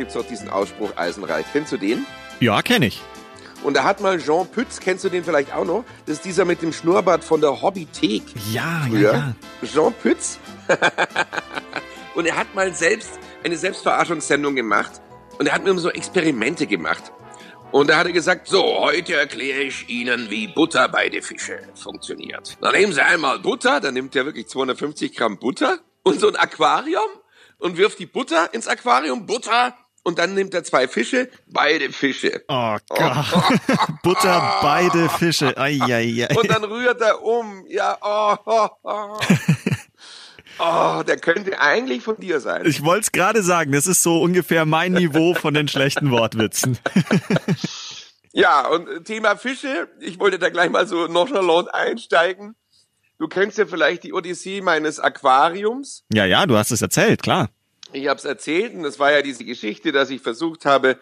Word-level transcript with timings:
gibt 0.00 0.12
es 0.12 0.16
doch 0.16 0.26
diesen 0.26 0.48
Ausspruch 0.48 0.96
Eisenreich. 0.96 1.44
Kennst 1.52 1.72
du 1.72 1.76
den? 1.76 2.06
Ja, 2.40 2.62
kenne 2.62 2.86
ich. 2.86 3.02
Und 3.62 3.76
da 3.76 3.84
hat 3.84 4.00
mal 4.00 4.18
Jean 4.18 4.46
Pütz, 4.46 4.80
kennst 4.80 5.04
du 5.04 5.10
den 5.10 5.22
vielleicht 5.22 5.52
auch 5.52 5.66
noch? 5.66 5.84
Das 6.06 6.16
ist 6.16 6.24
dieser 6.24 6.46
mit 6.46 6.62
dem 6.62 6.72
Schnurrbart 6.72 7.22
von 7.22 7.42
der 7.42 7.60
Hobbythek. 7.60 8.22
Ja, 8.50 8.86
früher. 8.88 9.12
ja, 9.12 9.34
ja. 9.60 9.68
Jean 9.68 9.92
Pütz. 9.92 10.38
und 12.14 12.24
er 12.24 12.34
hat 12.34 12.54
mal 12.54 12.72
selbst 12.72 13.18
eine 13.44 13.58
Selbstverarschungssendung 13.58 14.54
gemacht. 14.54 15.02
Und 15.38 15.48
er 15.48 15.52
hat 15.52 15.64
mir 15.64 15.70
immer 15.70 15.80
so 15.80 15.90
Experimente 15.90 16.66
gemacht. 16.66 17.12
Und 17.70 17.90
da 17.90 17.98
hat 17.98 18.06
er 18.06 18.12
gesagt, 18.12 18.48
so, 18.48 18.80
heute 18.80 19.16
erkläre 19.16 19.60
ich 19.60 19.86
Ihnen, 19.90 20.30
wie 20.30 20.48
Butter 20.48 20.88
bei 20.88 21.10
den 21.10 21.22
Fische 21.22 21.60
funktioniert. 21.74 22.56
Dann 22.62 22.72
nehmen 22.72 22.94
Sie 22.94 23.04
einmal 23.04 23.38
Butter, 23.40 23.80
dann 23.80 23.92
nimmt 23.92 24.16
er 24.16 24.24
wirklich 24.24 24.48
250 24.48 25.14
Gramm 25.14 25.38
Butter 25.38 25.78
und 26.04 26.18
so 26.20 26.28
ein 26.28 26.36
Aquarium 26.36 27.10
und 27.58 27.76
wirft 27.76 27.98
die 27.98 28.06
Butter 28.06 28.52
ins 28.54 28.66
Aquarium, 28.66 29.26
Butter, 29.26 29.76
und 30.02 30.18
dann 30.18 30.34
nimmt 30.34 30.54
er 30.54 30.64
zwei 30.64 30.88
Fische, 30.88 31.28
beide 31.46 31.90
Fische. 31.92 32.42
Oh 32.48 32.76
Gott. 32.88 33.26
Butter, 34.02 34.58
beide 34.62 35.08
Fische. 35.08 35.56
Ai, 35.56 35.78
ai, 35.80 36.26
ai. 36.28 36.36
Und 36.36 36.50
dann 36.50 36.64
rührt 36.64 37.00
er 37.00 37.22
um. 37.22 37.64
Ja, 37.68 37.98
oh, 38.00 38.36
oh, 38.44 38.68
oh. 38.82 39.18
Oh, 40.58 41.02
der 41.02 41.16
könnte 41.16 41.58
eigentlich 41.58 42.02
von 42.02 42.16
dir 42.18 42.38
sein. 42.40 42.66
Ich 42.66 42.84
wollte 42.84 43.02
es 43.04 43.12
gerade 43.12 43.42
sagen, 43.42 43.72
das 43.72 43.86
ist 43.86 44.02
so 44.02 44.20
ungefähr 44.20 44.66
mein 44.66 44.92
Niveau 44.92 45.32
von 45.34 45.54
den 45.54 45.68
schlechten 45.68 46.10
Wortwitzen. 46.10 46.78
Ja, 48.32 48.68
und 48.68 49.04
Thema 49.06 49.36
Fische, 49.36 49.88
ich 49.98 50.20
wollte 50.20 50.38
da 50.38 50.50
gleich 50.50 50.70
mal 50.70 50.86
so 50.86 51.08
nonchalant 51.08 51.72
einsteigen. 51.74 52.54
Du 53.18 53.26
kennst 53.26 53.58
ja 53.58 53.66
vielleicht 53.66 54.04
die 54.04 54.12
Odyssee 54.12 54.60
meines 54.60 55.00
Aquariums. 55.00 56.04
Ja, 56.12 56.24
ja, 56.24 56.46
du 56.46 56.56
hast 56.56 56.70
es 56.70 56.80
erzählt, 56.80 57.22
klar. 57.22 57.50
Ich 57.92 58.08
habe 58.08 58.18
es 58.18 58.24
erzählt 58.24 58.74
und 58.74 58.82
das 58.82 58.98
war 58.98 59.12
ja 59.12 59.22
diese 59.22 59.44
Geschichte, 59.44 59.92
dass 59.92 60.10
ich 60.10 60.20
versucht 60.20 60.64
habe, 60.64 60.98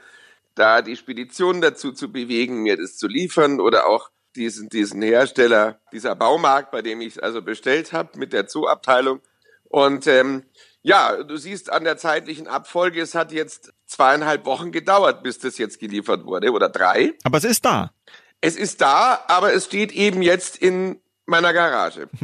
da 0.55 0.83
die 0.83 0.97
Spedition 0.97 1.61
dazu 1.61 1.92
zu 1.92 2.11
bewegen, 2.11 2.62
mir 2.62 2.77
das 2.77 2.97
zu 2.97 3.06
liefern 3.06 3.61
oder 3.61 3.86
auch 3.86 4.11
diesen, 4.36 4.69
diesen 4.69 5.03
Hersteller, 5.03 5.81
dieser 5.92 6.14
Baumarkt, 6.14 6.70
bei 6.70 6.83
dem 6.83 7.00
ich 7.00 7.16
es 7.16 7.19
also 7.19 7.42
bestellt 7.42 7.92
habe 7.92 8.19
mit 8.19 8.33
der 8.33 8.47
Zooabteilung. 8.47 9.20
Und 9.64 10.06
ähm, 10.06 10.44
ja, 10.83 11.22
du 11.22 11.36
siehst 11.36 11.70
an 11.70 11.84
der 11.84 11.97
zeitlichen 11.98 12.47
Abfolge, 12.47 13.00
es 13.03 13.14
hat 13.14 13.33
jetzt 13.33 13.72
zweieinhalb 13.86 14.47
Wochen 14.47 14.72
gedauert, 14.72 15.22
bis 15.22 15.39
das 15.39 15.59
jetzt 15.59 15.78
geliefert 15.81 16.25
wurde 16.25 16.50
oder 16.53 16.69
drei. 16.69 17.14
Aber 17.25 17.39
es 17.39 17.44
ist 17.44 17.64
da. 17.64 17.92
Es 18.41 18.56
ist 18.56 18.81
da, 18.81 19.25
aber 19.28 19.53
es 19.53 19.66
steht 19.66 19.92
eben 19.92 20.22
jetzt 20.22 20.56
in 20.56 21.00
meiner 21.27 21.53
Garage. 21.53 22.09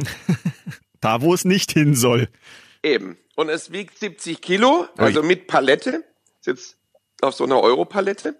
Da, 1.01 1.21
wo 1.21 1.35
es 1.35 1.45
nicht 1.45 1.71
hin 1.71 1.93
soll. 1.93 2.29
Eben. 2.81 3.15
Und 3.35 3.49
es 3.49 3.71
wiegt 3.71 3.99
70 3.99 4.41
Kilo, 4.41 4.87
also 4.97 5.21
mit 5.21 5.47
Palette. 5.47 6.03
Ist 6.39 6.47
jetzt 6.47 6.77
auf 7.21 7.35
so 7.35 7.43
einer 7.43 7.61
Europalette. 7.61 8.35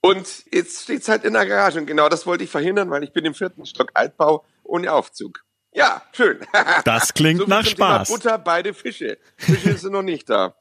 Und 0.00 0.44
jetzt 0.52 0.84
steht's 0.84 1.08
halt 1.08 1.24
in 1.24 1.34
der 1.34 1.46
Garage. 1.46 1.78
Und 1.78 1.86
genau 1.86 2.08
das 2.08 2.26
wollte 2.26 2.44
ich 2.44 2.50
verhindern, 2.50 2.90
weil 2.90 3.04
ich 3.04 3.12
bin 3.12 3.24
im 3.24 3.34
vierten 3.34 3.66
Stock 3.66 3.90
Altbau 3.94 4.44
ohne 4.62 4.92
Aufzug. 4.92 5.44
Ja, 5.72 6.02
schön. 6.12 6.40
Das 6.84 7.14
klingt 7.14 7.40
So 7.40 7.46
nach 7.46 7.64
zum 7.64 7.74
Thema 7.74 8.04
Spaß. 8.04 8.08
Butter, 8.08 8.38
beide 8.38 8.74
Fische. 8.74 9.18
Fische 9.36 9.76
sind 9.76 9.92
noch 9.92 10.02
nicht 10.02 10.30
da. 10.30 10.54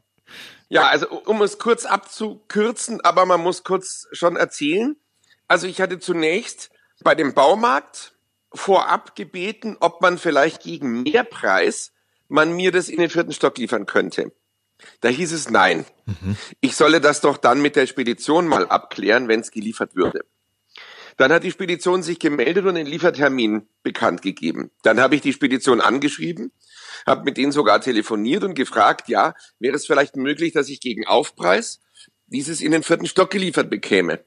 Ja, 0.68 0.88
also 0.88 1.10
um 1.10 1.42
es 1.42 1.58
kurz 1.58 1.86
abzukürzen, 1.86 3.02
aber 3.02 3.26
man 3.26 3.42
muss 3.42 3.64
kurz 3.64 4.08
schon 4.12 4.36
erzählen. 4.36 4.96
Also 5.48 5.66
ich 5.66 5.82
hatte 5.82 6.00
zunächst 6.00 6.70
bei 7.02 7.16
dem 7.16 7.34
Baumarkt 7.34 8.14
vorab 8.54 9.16
gebeten, 9.16 9.78
ob 9.80 10.02
man 10.02 10.18
vielleicht 10.18 10.62
gegen 10.62 11.02
Mehrpreis 11.04 11.92
man 12.30 12.54
mir 12.54 12.72
das 12.72 12.88
in 12.90 13.00
den 13.00 13.10
vierten 13.10 13.34
Stock 13.34 13.58
liefern 13.58 13.86
könnte. 13.86 14.32
Da 15.02 15.10
hieß 15.10 15.34
es 15.34 15.50
nein. 15.50 15.86
Ich 16.62 16.76
solle 16.76 17.02
das 17.02 17.20
doch 17.20 17.38
dann 17.38 17.62
mit 17.62 17.76
der 17.76 17.86
Spedition 17.86 18.48
mal 18.48 18.68
abklären, 18.68 19.28
wenn 19.28 19.42
es 19.42 19.52
geliefert 19.52 19.96
würde. 19.96 20.22
Dann 21.18 21.34
hat 21.34 21.44
die 21.44 21.52
Spedition 21.52 22.02
sich 22.02 22.18
gemeldet 22.18 22.66
und 22.66 22.76
den 22.76 22.88
Liefertermin 22.88 23.68
bekannt 23.84 24.22
gegeben. 24.22 24.72
Dann 24.84 25.02
habe 25.02 25.16
ich 25.16 25.22
die 25.22 25.34
Spedition 25.34 25.82
angeschrieben, 25.82 26.54
habe 27.06 27.26
mit 27.26 27.36
denen 27.36 27.52
sogar 27.52 27.82
telefoniert 27.82 28.46
und 28.46 28.54
gefragt, 28.54 29.10
ja, 29.10 29.34
wäre 29.60 29.76
es 29.76 29.86
vielleicht 29.86 30.16
möglich, 30.16 30.54
dass 30.54 30.70
ich 30.70 30.80
gegen 30.80 31.06
Aufpreis 31.06 31.82
dieses 32.28 32.62
in 32.62 32.72
den 32.72 32.84
vierten 32.84 33.06
Stock 33.06 33.32
geliefert 33.32 33.70
bekäme. 33.70 34.24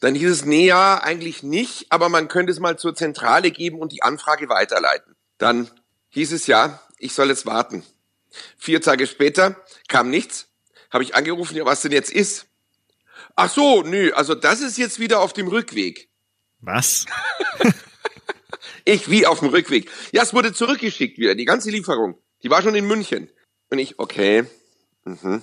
Dann 0.00 0.14
hieß 0.14 0.30
es, 0.30 0.44
nee, 0.44 0.66
ja, 0.66 0.98
eigentlich 1.02 1.42
nicht, 1.42 1.86
aber 1.90 2.10
man 2.10 2.28
könnte 2.28 2.52
es 2.52 2.60
mal 2.60 2.78
zur 2.78 2.94
Zentrale 2.94 3.50
geben 3.50 3.78
und 3.78 3.92
die 3.92 4.02
Anfrage 4.02 4.50
weiterleiten. 4.50 5.14
Dann 5.38 5.70
hieß 6.10 6.32
es, 6.32 6.46
ja, 6.46 6.80
ich 7.00 7.14
soll 7.14 7.28
jetzt 7.28 7.46
warten. 7.46 7.84
Vier 8.56 8.80
Tage 8.80 9.06
später 9.06 9.56
kam 9.88 10.10
nichts, 10.10 10.48
habe 10.90 11.02
ich 11.02 11.14
angerufen, 11.14 11.56
ja, 11.56 11.64
was 11.64 11.82
denn 11.82 11.92
jetzt 11.92 12.12
ist. 12.12 12.46
Ach 13.34 13.50
so, 13.50 13.82
nö, 13.82 14.12
also 14.12 14.34
das 14.34 14.60
ist 14.60 14.78
jetzt 14.78 14.98
wieder 14.98 15.20
auf 15.20 15.32
dem 15.32 15.48
Rückweg. 15.48 16.08
Was? 16.60 17.06
Ich 18.84 19.10
wie 19.10 19.26
auf 19.26 19.40
dem 19.40 19.48
Rückweg. 19.48 19.90
Ja, 20.10 20.22
es 20.22 20.34
wurde 20.34 20.52
zurückgeschickt 20.52 21.18
wieder, 21.18 21.34
die 21.34 21.44
ganze 21.44 21.70
Lieferung. 21.70 22.18
Die 22.42 22.50
war 22.50 22.62
schon 22.62 22.74
in 22.74 22.86
München. 22.86 23.30
Und 23.68 23.78
ich, 23.78 23.98
okay. 23.98 24.44
Mhm. 25.04 25.42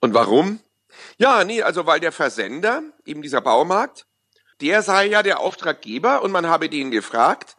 Und 0.00 0.14
warum? 0.14 0.60
Ja, 1.18 1.44
nee, 1.44 1.62
also 1.62 1.86
weil 1.86 2.00
der 2.00 2.12
Versender, 2.12 2.82
eben 3.04 3.22
dieser 3.22 3.40
Baumarkt, 3.40 4.06
der 4.60 4.82
sei 4.82 5.06
ja 5.06 5.22
der 5.22 5.40
Auftraggeber 5.40 6.22
und 6.22 6.32
man 6.32 6.46
habe 6.46 6.68
den 6.68 6.90
gefragt, 6.90 7.56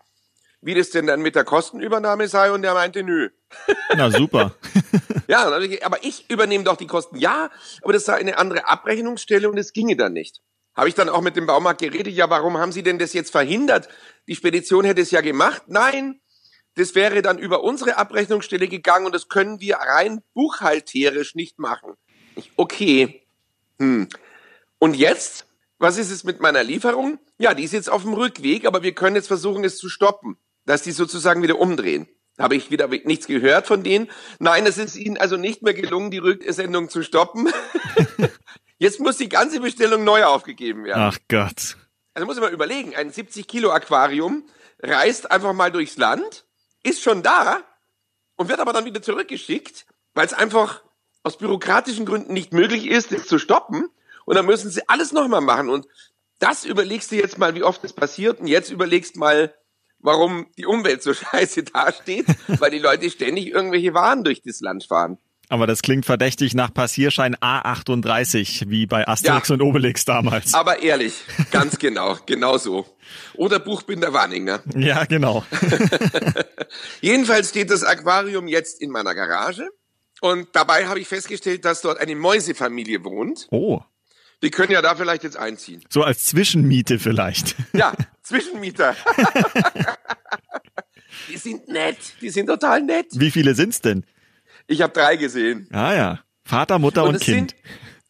wie 0.65 0.73
das 0.73 0.89
denn 0.89 1.05
dann 1.05 1.21
mit 1.21 1.35
der 1.35 1.43
Kostenübernahme 1.43 2.27
sei 2.27 2.51
und 2.51 2.63
der 2.63 2.73
meinte, 2.73 3.03
nö. 3.03 3.29
Na 3.95 4.09
super. 4.11 4.55
Ja, 5.27 5.47
aber 5.47 6.03
ich 6.03 6.29
übernehme 6.29 6.63
doch 6.63 6.77
die 6.77 6.85
Kosten. 6.85 7.17
Ja, 7.17 7.49
aber 7.81 7.93
das 7.93 8.05
sei 8.05 8.13
eine 8.13 8.37
andere 8.37 8.67
Abrechnungsstelle 8.67 9.49
und 9.49 9.57
es 9.57 9.73
ginge 9.73 9.95
dann 9.95 10.13
nicht. 10.13 10.41
Habe 10.75 10.87
ich 10.87 10.93
dann 10.93 11.09
auch 11.09 11.21
mit 11.21 11.35
dem 11.35 11.47
Baumarkt 11.47 11.81
geredet, 11.81 12.13
ja, 12.13 12.29
warum 12.29 12.59
haben 12.59 12.71
Sie 12.71 12.83
denn 12.83 12.99
das 12.99 13.13
jetzt 13.13 13.31
verhindert? 13.31 13.89
Die 14.27 14.35
Spedition 14.35 14.85
hätte 14.85 15.01
es 15.01 15.09
ja 15.09 15.21
gemacht. 15.21 15.63
Nein, 15.65 16.21
das 16.75 16.93
wäre 16.93 17.23
dann 17.23 17.39
über 17.39 17.63
unsere 17.63 17.97
Abrechnungsstelle 17.97 18.67
gegangen 18.67 19.07
und 19.07 19.15
das 19.15 19.27
können 19.27 19.59
wir 19.59 19.77
rein 19.77 20.21
buchhalterisch 20.35 21.33
nicht 21.33 21.57
machen. 21.57 21.93
Ich, 22.35 22.51
okay. 22.55 23.25
Hm. 23.79 24.07
Und 24.77 24.95
jetzt? 24.95 25.47
Was 25.79 25.97
ist 25.97 26.11
es 26.11 26.23
mit 26.23 26.39
meiner 26.39 26.63
Lieferung? 26.63 27.19
Ja, 27.37 27.53
die 27.53 27.63
ist 27.63 27.73
jetzt 27.73 27.89
auf 27.89 28.03
dem 28.03 28.13
Rückweg, 28.13 28.65
aber 28.65 28.83
wir 28.83 28.93
können 28.93 29.15
jetzt 29.15 29.27
versuchen, 29.27 29.63
es 29.63 29.77
zu 29.77 29.89
stoppen, 29.89 30.37
dass 30.65 30.81
die 30.81 30.91
sozusagen 30.91 31.43
wieder 31.43 31.59
umdrehen. 31.59 32.07
Habe 32.37 32.55
ich 32.55 32.69
wieder 32.69 32.87
nichts 32.87 33.27
gehört 33.27 33.65
von 33.65 33.83
denen? 33.83 34.09
Nein, 34.39 34.65
es 34.65 34.77
ist 34.77 34.97
ihnen 34.97 35.17
also 35.17 35.37
nicht 35.37 35.61
mehr 35.61 35.73
gelungen, 35.73 36.11
die 36.11 36.17
Rücksendung 36.17 36.89
zu 36.89 37.01
stoppen. 37.01 37.49
Jetzt 38.77 38.99
muss 38.99 39.17
die 39.17 39.29
ganze 39.29 39.61
Bestellung 39.61 40.03
neu 40.03 40.25
aufgegeben 40.25 40.83
werden. 40.83 41.01
Ach 41.01 41.17
Gott. 41.29 41.77
Also 42.13 42.25
muss 42.25 42.35
ich 42.35 42.41
mal 42.41 42.51
überlegen, 42.51 42.95
ein 42.95 43.09
70 43.09 43.47
Kilo 43.47 43.71
Aquarium 43.71 44.43
reist 44.81 45.31
einfach 45.31 45.53
mal 45.53 45.71
durchs 45.71 45.97
Land, 45.97 46.45
ist 46.83 47.01
schon 47.01 47.23
da 47.23 47.61
und 48.35 48.49
wird 48.49 48.59
aber 48.59 48.73
dann 48.73 48.85
wieder 48.85 49.01
zurückgeschickt, 49.01 49.85
weil 50.13 50.25
es 50.25 50.33
einfach 50.33 50.83
aus 51.23 51.37
bürokratischen 51.37 52.05
Gründen 52.05 52.33
nicht 52.33 52.53
möglich 52.53 52.87
ist, 52.87 53.11
es 53.11 53.27
zu 53.27 53.39
stoppen. 53.39 53.89
Und 54.25 54.35
dann 54.35 54.45
müssen 54.45 54.69
sie 54.69 54.87
alles 54.87 55.11
nochmal 55.11 55.41
machen. 55.41 55.69
Und 55.69 55.87
das 56.39 56.65
überlegst 56.65 57.11
du 57.11 57.15
jetzt 57.15 57.37
mal, 57.37 57.55
wie 57.55 57.63
oft 57.63 57.83
das 57.83 57.93
passiert. 57.93 58.39
Und 58.39 58.47
jetzt 58.47 58.71
überlegst 58.71 59.15
mal, 59.15 59.53
warum 60.05 60.47
die 60.57 60.65
Umwelt 60.65 61.03
so 61.03 61.13
scheiße 61.13 61.63
dasteht, 61.63 62.25
weil 62.47 62.71
die 62.71 62.79
Leute 62.79 63.09
ständig 63.09 63.47
irgendwelche 63.47 63.93
Waren 63.93 64.23
durch 64.23 64.41
das 64.41 64.61
Land 64.61 64.85
fahren. 64.85 65.17
Aber 65.47 65.67
das 65.67 65.83
klingt 65.83 66.07
verdächtig 66.07 66.55
nach 66.55 66.73
Passierschein 66.73 67.35
A38, 67.35 68.67
wie 68.69 68.87
bei 68.87 69.07
Asterix 69.07 69.49
Ja. 69.49 69.53
und 69.53 69.61
Obelix 69.61 70.03
damals. 70.03 70.55
Aber 70.55 70.81
ehrlich, 70.81 71.13
ganz 71.51 71.77
genau, 71.77 72.17
genau 72.25 72.57
so. 72.57 72.87
Oder 73.35 73.59
Buchbinder 73.59 74.11
Wanninger. 74.11 74.63
Ja, 74.75 75.05
genau. 75.05 75.45
Jedenfalls 77.01 77.49
steht 77.49 77.69
das 77.69 77.83
Aquarium 77.83 78.47
jetzt 78.47 78.81
in 78.81 78.89
meiner 78.89 79.13
Garage. 79.13 79.69
Und 80.21 80.47
dabei 80.53 80.87
habe 80.87 80.99
ich 80.99 81.07
festgestellt, 81.07 81.63
dass 81.65 81.81
dort 81.81 81.99
eine 81.99 82.15
Mäusefamilie 82.15 83.03
wohnt. 83.03 83.47
Oh. 83.51 83.81
Die 84.41 84.49
können 84.49 84.71
ja 84.71 84.81
da 84.81 84.95
vielleicht 84.95 85.23
jetzt 85.23 85.37
einziehen. 85.37 85.83
So 85.89 86.01
als 86.03 86.23
Zwischenmiete 86.25 86.97
vielleicht. 86.97 87.55
Ja, 87.73 87.93
Zwischenmieter. 88.23 88.95
Die 91.35 91.39
sind 91.39 91.67
nett. 91.67 91.97
Die 92.21 92.29
sind 92.29 92.47
total 92.47 92.81
nett. 92.81 93.07
Wie 93.11 93.29
viele 93.29 93.55
sind's 93.55 93.81
denn? 93.81 94.05
Ich 94.67 94.81
habe 94.81 94.93
drei 94.93 95.17
gesehen. 95.17 95.67
Ah 95.71 95.93
ja. 95.93 96.19
Vater, 96.45 96.79
Mutter 96.79 97.03
und, 97.03 97.15
es 97.15 97.21
Kind. 97.21 97.51
sind 97.51 97.55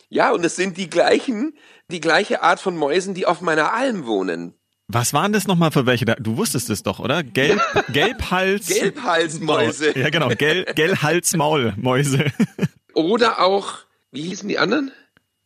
Ja, 0.10 0.32
und 0.32 0.46
es 0.46 0.56
sind 0.56 0.78
die 0.78 0.90
gleichen, 0.90 1.54
die 1.90 2.00
gleiche 2.00 2.44
Art 2.44 2.60
von 2.60 2.78
Mäusen, 2.78 3.16
die 3.16 3.26
auf 3.26 3.42
meiner 3.42 3.74
Alm 3.74 4.06
wohnen. 4.06 4.54
Was 4.88 5.14
waren 5.14 5.34
das 5.34 5.48
nochmal 5.48 5.72
für 5.72 5.88
welche? 5.88 6.06
Du 6.06 6.38
wusstest 6.38 6.70
es 6.70 6.84
doch, 6.84 7.00
oder? 7.00 7.24
Gelb, 7.24 7.60
Gelbhals. 7.92 8.68
Gelbhalsmäuse. 8.68 9.98
Ja, 9.98 10.10
genau. 10.12 10.30
Gel, 10.30 10.66
Gelbhalsmaulmäuse. 10.66 12.26
Oder 12.94 13.42
auch, 13.42 13.80
wie 14.12 14.22
hießen 14.22 14.48
die 14.48 14.58
anderen? 14.58 14.92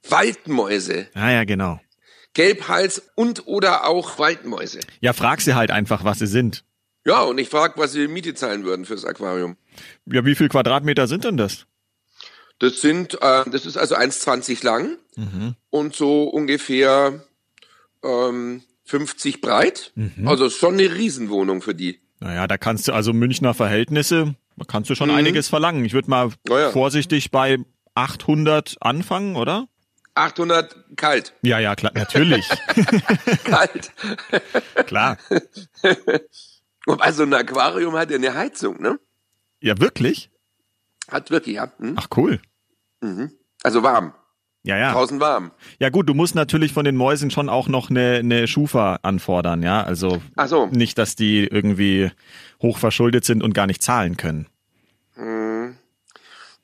Waldmäuse. 0.07 1.07
Ah 1.15 1.31
ja, 1.31 1.45
genau. 1.45 1.79
Gelbhals 2.33 3.01
und 3.15 3.47
oder 3.47 3.87
auch 3.87 4.19
Waldmäuse. 4.19 4.81
Ja, 5.01 5.13
frag 5.13 5.41
sie 5.41 5.55
halt 5.55 5.71
einfach, 5.71 6.03
was 6.03 6.19
sie 6.19 6.27
sind. 6.27 6.63
Ja, 7.05 7.21
und 7.23 7.37
ich 7.37 7.49
frage, 7.49 7.73
was 7.77 7.93
sie 7.93 8.07
Miete 8.07 8.33
zahlen 8.33 8.63
würden 8.65 8.85
fürs 8.85 9.05
Aquarium. 9.05 9.55
Ja, 10.05 10.25
wie 10.25 10.35
viel 10.35 10.49
Quadratmeter 10.49 11.07
sind 11.07 11.23
denn 11.23 11.37
das? 11.37 11.65
Das 12.59 12.81
sind, 12.81 13.15
äh, 13.21 13.49
das 13.49 13.65
ist 13.65 13.77
also 13.77 13.95
1,20 13.95 14.65
lang 14.65 14.97
und 15.69 15.95
so 15.95 16.23
ungefähr 16.23 17.23
ähm, 18.03 18.63
50 18.85 19.39
breit. 19.41 19.93
Also 20.25 20.45
ist 20.45 20.57
schon 20.57 20.73
eine 20.73 20.93
Riesenwohnung 20.93 21.61
für 21.61 21.73
die. 21.75 21.99
Naja, 22.19 22.47
da 22.47 22.57
kannst 22.57 22.87
du 22.87 22.93
also 22.93 23.13
Münchner 23.13 23.53
Verhältnisse, 23.53 24.35
da 24.57 24.65
kannst 24.65 24.89
du 24.89 24.95
schon 24.95 25.09
einiges 25.09 25.47
verlangen. 25.47 25.85
Ich 25.85 25.93
würde 25.93 26.09
mal 26.09 26.31
Oh 26.49 26.57
ja. 26.57 26.69
vorsichtig 26.71 27.31
bei 27.31 27.59
800 27.95 28.75
anfangen, 28.81 29.37
oder? 29.37 29.67
800 30.15 30.75
kalt, 30.97 31.33
Ja, 31.43 31.59
ja, 31.59 31.75
klar, 31.77 31.93
natürlich. 31.95 32.45
kalt. 33.45 33.91
klar. 34.85 35.17
Wobei 36.89 37.11
so 37.11 37.21
ein 37.23 37.33
Aquarium 37.33 37.93
hat 37.95 38.09
ja 38.09 38.17
eine 38.17 38.33
Heizung, 38.33 38.81
ne? 38.81 38.99
Ja, 39.61 39.79
wirklich? 39.79 40.31
Hat 41.09 41.29
wirklich, 41.29 41.55
ja. 41.57 41.71
Hm? 41.77 41.93
Ach, 41.97 42.07
cool. 42.17 42.39
Also 43.63 43.83
warm. 43.83 44.13
Ja, 44.63 44.77
ja. 44.77 44.91
Draußen 44.91 45.19
warm. 45.19 45.51
Ja 45.79 45.89
gut, 45.89 46.09
du 46.09 46.13
musst 46.13 46.33
natürlich 46.33 46.73
von 46.73 46.83
den 46.85 46.95
Mäusen 46.97 47.29
schon 47.31 47.47
auch 47.47 47.67
noch 47.67 47.89
eine, 47.89 48.15
eine 48.15 48.47
Schufa 48.47 48.99
anfordern, 49.03 49.61
ja. 49.61 49.83
Also 49.83 50.19
Ach 50.35 50.47
so. 50.47 50.65
nicht, 50.67 50.97
dass 50.97 51.15
die 51.15 51.45
irgendwie 51.45 52.11
hochverschuldet 52.61 53.23
sind 53.23 53.43
und 53.43 53.53
gar 53.53 53.67
nicht 53.67 53.81
zahlen 53.83 54.17
können. 54.17 54.47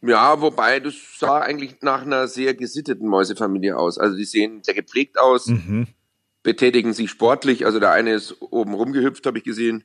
Ja, 0.01 0.39
wobei 0.41 0.79
das 0.79 0.93
sah 1.17 1.39
eigentlich 1.39 1.81
nach 1.81 2.01
einer 2.03 2.27
sehr 2.27 2.53
gesitteten 2.53 3.07
Mäusefamilie 3.07 3.77
aus. 3.77 3.97
Also 3.97 4.15
die 4.17 4.25
sehen 4.25 4.61
sehr 4.63 4.73
gepflegt 4.75 5.17
aus, 5.19 5.47
Mhm. 5.47 5.87
betätigen 6.43 6.93
sich 6.93 7.09
sportlich. 7.09 7.65
Also 7.65 7.79
der 7.79 7.91
eine 7.91 8.13
ist 8.13 8.35
oben 8.41 8.73
rumgehüpft, 8.73 9.25
habe 9.25 9.37
ich 9.39 9.43
gesehen. 9.43 9.83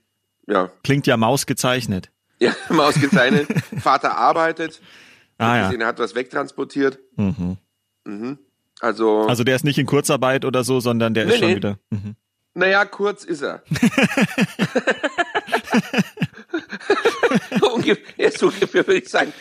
Ja, 0.50 0.70
Klingt 0.82 1.06
ja 1.06 1.16
mausgezeichnet. 1.16 2.10
ja, 2.40 2.54
Maus 2.70 2.94
gezeichnet. 3.00 3.48
Vater 3.80 4.16
arbeitet. 4.16 4.80
Ah 5.38 5.56
ja. 5.56 5.64
gesehen, 5.66 5.80
er 5.82 5.86
hat 5.88 5.98
was 5.98 6.14
wegtransportiert. 6.14 6.98
Mhm. 7.16 7.56
Mhm. 8.04 8.38
Also, 8.80 9.26
Also 9.26 9.44
der 9.44 9.56
ist 9.56 9.64
nicht 9.64 9.78
in 9.78 9.86
Kurzarbeit 9.86 10.44
oder 10.44 10.64
so, 10.64 10.80
sondern 10.80 11.14
der 11.14 11.26
Nee, 11.26 11.32
ist 11.34 11.38
schon 11.38 11.48
nee. 11.50 11.56
wieder. 11.56 11.78
Mhm. 11.90 12.16
naja, 12.54 12.84
kurz 12.84 13.24
ist 13.24 13.42
er. 13.42 13.62
er 18.16 18.28
ist 18.28 18.42
ungefähr, 18.42 18.86
würde 18.86 19.00
ich 19.00 19.08
sagen, 19.08 19.32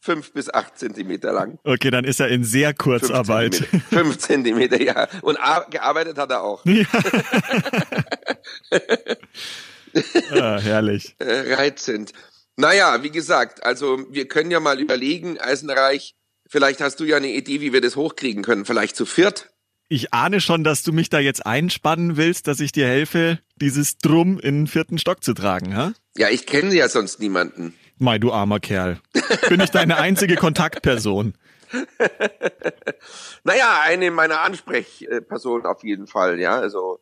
fünf 0.00 0.32
bis 0.32 0.48
acht 0.52 0.78
Zentimeter 0.78 1.32
lang. 1.32 1.58
Okay, 1.64 1.90
dann 1.90 2.04
ist 2.04 2.20
er 2.20 2.28
in 2.28 2.44
sehr 2.44 2.68
Fünf 2.70 2.78
Kurzarbeit. 2.78 3.54
Zentimeter. 3.54 3.88
Fünf 3.88 4.18
Zentimeter, 4.18 4.80
ja. 4.82 5.08
Und 5.22 5.36
ar- 5.40 5.66
gearbeitet 5.70 6.16
hat 6.18 6.30
er 6.30 6.42
auch. 6.42 6.64
Ah, 10.30 10.58
herrlich. 10.60 11.16
Äh, 11.18 11.54
reizend. 11.54 12.12
Naja, 12.56 13.02
wie 13.02 13.10
gesagt, 13.10 13.64
also 13.64 14.04
wir 14.10 14.28
können 14.28 14.50
ja 14.50 14.60
mal 14.60 14.78
überlegen, 14.80 15.38
Eisenreich, 15.38 16.14
vielleicht 16.48 16.80
hast 16.80 17.00
du 17.00 17.04
ja 17.04 17.16
eine 17.16 17.30
Idee, 17.30 17.60
wie 17.60 17.72
wir 17.72 17.80
das 17.80 17.96
hochkriegen 17.96 18.42
können. 18.42 18.64
Vielleicht 18.64 18.96
zu 18.96 19.06
viert. 19.06 19.48
Ich 19.88 20.14
ahne 20.14 20.40
schon, 20.40 20.64
dass 20.64 20.82
du 20.82 20.92
mich 20.92 21.10
da 21.10 21.18
jetzt 21.18 21.44
einspannen 21.44 22.16
willst, 22.16 22.46
dass 22.46 22.60
ich 22.60 22.72
dir 22.72 22.86
helfe, 22.86 23.38
dieses 23.56 23.98
Drum 23.98 24.38
in 24.38 24.60
den 24.60 24.66
vierten 24.66 24.98
Stock 24.98 25.22
zu 25.22 25.34
tragen, 25.34 25.76
ha? 25.76 25.92
Ja, 26.16 26.28
ich 26.28 26.46
kenne 26.46 26.74
ja 26.74 26.88
sonst 26.88 27.20
niemanden. 27.20 27.74
Mei, 27.98 28.18
du 28.18 28.32
armer 28.32 28.58
Kerl. 28.58 29.00
Bin 29.48 29.60
ich 29.60 29.70
deine 29.70 29.98
einzige 29.98 30.36
Kontaktperson? 30.36 31.34
Naja, 33.44 33.80
eine 33.82 34.10
meiner 34.10 34.40
Ansprechpersonen 34.40 35.66
auf 35.66 35.82
jeden 35.84 36.06
Fall, 36.06 36.38
ja. 36.40 36.58
Also 36.58 37.00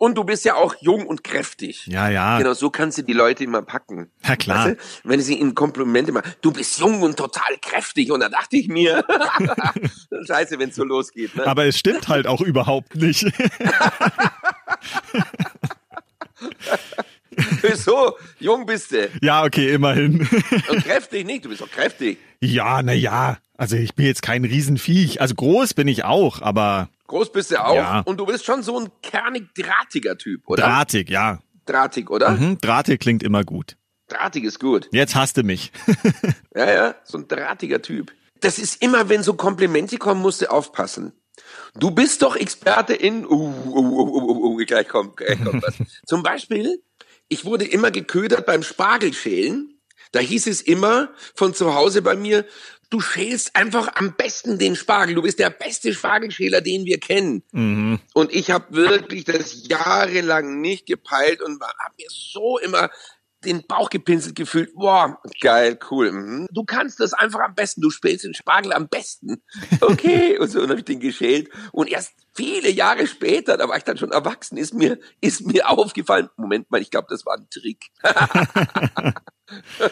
und 0.00 0.16
du 0.16 0.24
bist 0.24 0.46
ja 0.46 0.54
auch 0.54 0.74
jung 0.80 1.06
und 1.06 1.22
kräftig. 1.22 1.86
Ja, 1.86 2.08
ja. 2.08 2.38
Genau, 2.38 2.54
so 2.54 2.70
kannst 2.70 2.96
du 2.96 3.02
die 3.02 3.12
Leute 3.12 3.44
immer 3.44 3.60
packen. 3.60 4.10
Ja, 4.24 4.34
klar. 4.34 4.68
Weißt 4.68 4.78
du? 5.04 5.08
Wenn 5.08 5.20
sie 5.20 5.34
ihnen 5.34 5.54
Komplimente 5.54 6.10
machen, 6.10 6.32
du 6.40 6.52
bist 6.52 6.78
jung 6.78 7.02
und 7.02 7.18
total 7.18 7.58
kräftig. 7.60 8.10
Und 8.10 8.20
da 8.20 8.30
dachte 8.30 8.56
ich 8.56 8.68
mir, 8.68 9.04
scheiße, 10.26 10.58
wenn 10.58 10.70
es 10.70 10.76
so 10.76 10.84
losgeht. 10.84 11.36
Ne? 11.36 11.46
Aber 11.46 11.66
es 11.66 11.78
stimmt 11.78 12.08
halt 12.08 12.26
auch 12.26 12.40
überhaupt 12.40 12.96
nicht. 12.96 13.26
Wieso? 17.60 18.16
Jung 18.38 18.64
bist 18.64 18.92
du. 18.92 19.10
ja, 19.20 19.44
okay, 19.44 19.74
immerhin. 19.74 20.26
Und 20.70 20.82
kräftig 20.82 21.26
nicht, 21.26 21.44
du 21.44 21.50
bist 21.50 21.60
doch 21.60 21.70
kräftig. 21.70 22.16
ja, 22.40 22.82
na 22.82 22.94
ja. 22.94 23.36
Also 23.58 23.76
ich 23.76 23.94
bin 23.94 24.06
jetzt 24.06 24.22
kein 24.22 24.46
Riesenviech. 24.46 25.20
Also 25.20 25.34
groß 25.34 25.74
bin 25.74 25.88
ich 25.88 26.04
auch, 26.04 26.40
aber 26.40 26.88
Groß 27.10 27.32
bist 27.32 27.50
du 27.50 27.60
auch. 27.60 27.74
Ja. 27.74 28.00
Und 28.02 28.18
du 28.18 28.26
bist 28.26 28.44
schon 28.44 28.62
so 28.62 28.78
ein 28.78 28.88
kernig 29.02 29.52
drahtiger 29.52 30.16
Typ, 30.16 30.42
oder? 30.46 30.62
drahtig, 30.62 31.10
ja. 31.10 31.40
Drahtig, 31.66 32.08
oder? 32.08 32.38
Hm, 32.38 32.58
drahtig 32.58 33.00
klingt 33.00 33.24
immer 33.24 33.42
gut. 33.42 33.76
Drahtig 34.06 34.44
ist 34.44 34.60
gut. 34.60 34.88
Jetzt 34.92 35.16
hasst 35.16 35.36
du 35.36 35.42
mich. 35.42 35.72
Ja, 36.54 36.70
ja, 36.72 36.94
so 37.04 37.18
ein 37.18 37.26
drahtiger 37.26 37.82
Typ. 37.82 38.12
Das 38.40 38.58
ist 38.58 38.82
immer, 38.82 39.08
wenn 39.08 39.22
so 39.24 39.34
Komplimente 39.34 39.98
kommen, 39.98 40.20
musst 40.20 40.42
du 40.42 40.50
aufpassen. 40.50 41.12
Du 41.78 41.90
bist 41.90 42.22
doch 42.22 42.36
Experte 42.36 42.94
in, 42.94 43.24
uh, 43.24 43.28
uh, 43.28 43.78
uh, 43.78 44.08
uh, 44.08 44.30
uh, 44.30 44.52
uh, 44.52 44.56
gleich 44.66 44.88
kommt, 44.88 45.16
gleich 45.16 45.42
kommt 45.42 45.64
was. 45.64 45.74
Zum 46.06 46.22
Beispiel, 46.22 46.80
ich 47.28 47.44
wurde 47.44 47.64
immer 47.64 47.90
geködert 47.90 48.46
beim 48.46 48.62
Spargelschälen. 48.62 49.80
Da 50.12 50.20
hieß 50.20 50.46
es 50.46 50.60
immer 50.60 51.10
von 51.34 51.54
zu 51.54 51.74
Hause 51.74 52.02
bei 52.02 52.14
mir, 52.16 52.44
du 52.90 53.00
schälst 53.00 53.56
einfach 53.56 53.94
am 53.94 54.14
besten 54.16 54.58
den 54.58 54.76
Spargel. 54.76 55.14
Du 55.14 55.22
bist 55.22 55.38
der 55.38 55.50
beste 55.50 55.94
Spargelschäler, 55.94 56.60
den 56.60 56.84
wir 56.84 56.98
kennen. 56.98 57.42
Und 58.12 58.34
ich 58.34 58.50
habe 58.50 58.74
wirklich 58.74 59.24
das 59.24 59.68
jahrelang 59.68 60.60
nicht 60.60 60.86
gepeilt 60.86 61.40
und 61.40 61.60
habe 61.62 61.94
mir 61.96 62.08
so 62.10 62.58
immer 62.58 62.90
den 63.44 63.66
Bauch 63.66 63.88
gepinselt 63.88 64.34
gefühlt. 64.34 64.74
Boah, 64.74 65.18
geil, 65.40 65.78
cool. 65.90 66.12
Mhm. 66.12 66.46
Du 66.50 66.64
kannst 66.64 67.00
das 67.00 67.14
einfach 67.14 67.40
am 67.40 67.54
besten. 67.54 67.80
Du 67.80 67.90
spielst 67.90 68.24
den 68.24 68.34
Spargel 68.34 68.72
am 68.72 68.88
besten. 68.88 69.42
Okay. 69.80 70.38
und 70.38 70.50
so, 70.50 70.60
und 70.60 70.68
habe 70.68 70.80
ich 70.80 70.84
den 70.84 71.00
geschält. 71.00 71.48
Und 71.72 71.88
erst 71.88 72.12
viele 72.34 72.70
Jahre 72.70 73.06
später, 73.06 73.56
da 73.56 73.68
war 73.68 73.76
ich 73.76 73.84
dann 73.84 73.96
schon 73.96 74.12
erwachsen, 74.12 74.58
ist 74.58 74.74
mir, 74.74 74.98
ist 75.20 75.46
mir 75.46 75.68
aufgefallen, 75.70 76.28
Moment 76.36 76.70
mal, 76.70 76.82
ich 76.82 76.90
glaube, 76.90 77.06
das 77.08 77.24
war 77.24 77.38
ein 77.38 77.48
Trick. 77.50 77.90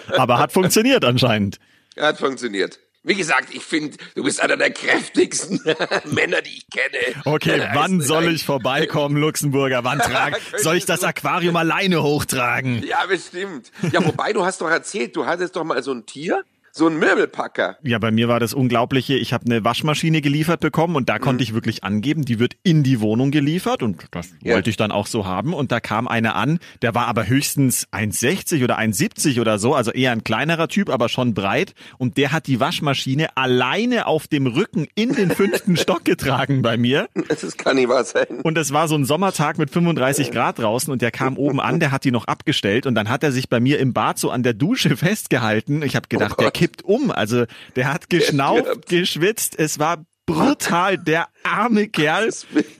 Aber 0.09 0.38
hat 0.38 0.52
funktioniert 0.52 1.05
anscheinend. 1.05 1.59
Hat 1.97 2.19
funktioniert. 2.19 2.78
Wie 3.05 3.14
gesagt, 3.14 3.55
ich 3.55 3.62
finde, 3.64 3.97
du 4.17 4.25
bist 4.25 4.40
einer 4.40 4.57
der 4.57 4.71
kräftigsten 4.71 5.61
Männer, 6.12 6.43
die 6.43 6.59
ich 6.59 6.67
kenne. 6.69 7.23
Okay, 7.25 7.59
Ja, 7.59 7.71
wann 7.75 8.00
ist 8.00 8.07
soll 8.09 8.25
ein- 8.28 8.35
ich 8.35 8.45
vorbeikommen, 8.45 9.17
Luxemburger? 9.17 9.85
Wann 9.85 9.99
tragen? 10.00 10.37
Soll 10.59 10.76
ich 10.76 10.85
das 10.85 11.05
Aquarium 11.05 11.57
alleine 11.57 12.02
hochtragen? 12.02 12.83
Ja, 12.87 13.07
bestimmt. 13.07 13.71
Ja, 13.93 14.05
wobei, 14.05 14.33
du 14.33 14.45
hast 14.45 14.61
doch 14.61 14.69
erzählt, 14.71 15.14
du 15.17 15.26
hattest 15.26 15.55
doch 15.57 15.64
mal 15.64 15.83
so 15.83 15.93
ein 15.93 16.07
Tier, 16.07 16.45
so 16.72 16.87
ein 16.87 16.98
Möbelpacker. 16.98 17.76
Ja, 17.82 17.98
bei 17.98 18.10
mir 18.10 18.28
war 18.28 18.40
das 18.40 18.54
Unglaubliche. 18.54 19.14
Ich 19.14 19.32
habe 19.32 19.44
eine 19.46 19.64
Waschmaschine 19.64 20.20
geliefert 20.20 20.60
bekommen 20.60 20.96
und 20.96 21.08
da 21.08 21.18
konnte 21.18 21.42
ich 21.42 21.54
wirklich 21.54 21.84
angeben, 21.84 22.25
die 22.25 22.38
wird 22.38 22.54
in 22.62 22.82
die 22.82 23.00
Wohnung 23.00 23.30
geliefert 23.30 23.82
und 23.82 24.04
das 24.10 24.30
Ja. 24.42 24.54
wollte 24.54 24.70
ich 24.70 24.76
dann 24.76 24.92
auch 24.92 25.06
so 25.06 25.26
haben. 25.26 25.54
Und 25.54 25.72
da 25.72 25.80
kam 25.80 26.06
einer 26.08 26.34
an, 26.37 26.58
der 26.82 26.94
war 26.94 27.06
aber 27.06 27.26
höchstens 27.26 27.87
1,60 27.92 28.64
oder 28.64 28.78
1,70 28.78 29.40
oder 29.40 29.58
so, 29.58 29.75
also 29.75 29.90
eher 29.92 30.12
ein 30.12 30.25
kleinerer 30.25 30.68
Typ, 30.68 30.88
aber 30.90 31.08
schon 31.08 31.34
breit. 31.34 31.75
Und 31.98 32.16
der 32.16 32.32
hat 32.32 32.46
die 32.46 32.60
Waschmaschine 32.60 33.37
alleine 33.37 34.06
auf 34.06 34.26
dem 34.28 34.46
Rücken 34.46 34.87
in 34.94 35.14
den 35.14 35.30
fünften 35.30 35.76
Stock 35.78 36.04
getragen 36.04 36.62
bei 36.62 36.76
mir. 36.76 37.08
Das 37.28 37.56
kann 37.56 37.76
nicht 37.76 37.88
wahr 37.88 38.04
sein. 38.04 38.26
Und 38.42 38.58
es 38.58 38.72
war 38.72 38.88
so 38.88 38.94
ein 38.94 39.04
Sommertag 39.04 39.58
mit 39.58 39.70
35 39.70 40.30
Grad 40.30 40.58
draußen 40.58 40.92
und 40.92 41.02
der 41.02 41.10
kam 41.10 41.37
oben 41.37 41.60
an, 41.60 41.80
der 41.80 41.90
hat 41.90 42.04
die 42.04 42.10
noch 42.10 42.26
abgestellt 42.26 42.87
und 42.87 42.94
dann 42.94 43.08
hat 43.08 43.22
er 43.22 43.32
sich 43.32 43.48
bei 43.48 43.60
mir 43.60 43.78
im 43.78 43.92
Bad 43.92 44.18
so 44.18 44.30
an 44.30 44.42
der 44.42 44.54
Dusche 44.54 44.96
festgehalten. 44.96 45.82
Ich 45.82 45.96
habe 45.96 46.08
gedacht, 46.08 46.34
Oh 46.38 46.42
der. 46.42 46.50
Kippt 46.59 46.85
um. 46.85 47.12
Also 47.12 47.45
der 47.77 47.93
hat 47.93 48.11
geschnauft, 48.11 48.88
geschwitzt. 48.88 49.57
Es 49.57 49.79
war 49.79 50.05
brutal, 50.27 50.99
der 50.99 51.29
arme 51.45 51.88
Kerl. 51.88 52.31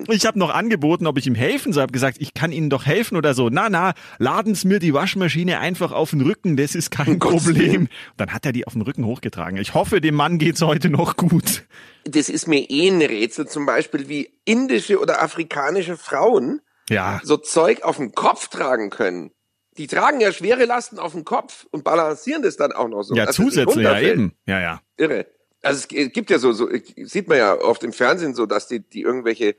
Ich 0.09 0.27
habe 0.27 0.39
noch 0.39 0.51
angeboten, 0.51 1.07
ob 1.07 1.17
ich 1.17 1.27
ihm 1.27 1.37
helfen 1.37 1.73
soll. 1.73 1.85
Hab 1.85 1.93
gesagt, 1.93 2.19
ich 2.21 2.35
kann 2.35 2.51
Ihnen 2.53 2.71
doch 2.71 2.85
helfen 2.85 3.17
oder 3.17 3.35
so. 3.35 3.49
Na, 3.51 3.71
na, 3.71 3.95
laden 4.19 4.55
Sie 4.55 4.67
mir 4.67 4.81
die 4.81 4.93
Waschmaschine 4.93 5.61
einfach 5.61 5.93
auf 5.93 6.11
den 6.11 6.21
Rücken, 6.23 6.57
das 6.57 6.75
ist 6.75 6.91
kein 6.91 7.13
Um 7.13 7.19
Problem. 7.19 7.89
Dann 8.17 8.35
hat 8.35 8.45
er 8.45 8.53
die 8.53 8.67
auf 8.67 8.73
den 8.73 8.83
Rücken 8.83 9.07
hochgetragen. 9.07 9.59
Ich 9.59 9.75
hoffe, 9.75 10.01
dem 10.01 10.17
Mann 10.17 10.39
geht's 10.39 10.61
heute 10.61 10.91
noch 10.91 11.17
gut. 11.17 11.65
Das 12.05 12.29
ist 12.29 12.49
mir 12.49 12.69
eh 12.69 12.89
ein 12.89 13.01
Rätsel, 13.01 13.47
zum 13.47 13.65
Beispiel 13.65 14.09
wie 14.09 14.31
indische 14.45 14.99
oder 14.99 15.23
afrikanische 15.23 15.97
Frauen 15.97 16.61
Ja, 16.91 17.21
so 17.23 17.37
Zeug 17.37 17.83
auf 17.83 17.97
dem 17.97 18.13
Kopf 18.13 18.49
tragen 18.49 18.91
können. 18.91 19.31
Die 19.79 19.87
tragen 19.87 20.21
ja 20.21 20.33
schwere 20.33 20.65
Lasten 20.65 20.99
auf 20.99 21.13
dem 21.13 21.25
Kopf 21.25 21.67
und 21.71 21.85
balancieren 21.85 22.43
das 22.43 22.57
dann 22.57 22.73
auch 22.73 22.89
noch 22.89 23.05
so. 23.05 23.15
ja 23.15 23.25
es 23.25 23.39
nicht 23.39 23.53
zusätzlich, 23.53 23.85
ja 23.85 24.01
eben. 24.01 24.35
Ja, 24.45 24.61
ja. 24.61 24.83
Irre. 24.97 25.27
Also 25.63 25.87
es 25.95 26.13
gibt 26.13 26.31
ja 26.31 26.39
so, 26.39 26.53
so 26.53 26.69
sieht 26.97 27.29
man 27.29 27.39
ja 27.39 27.55
oft 27.55 27.83
im 27.85 27.93
Fernsehen 27.93 28.35
so, 28.35 28.47
dass 28.47 28.69
die, 28.69 28.81
die 28.81 29.03
irgendwelche 29.03 29.57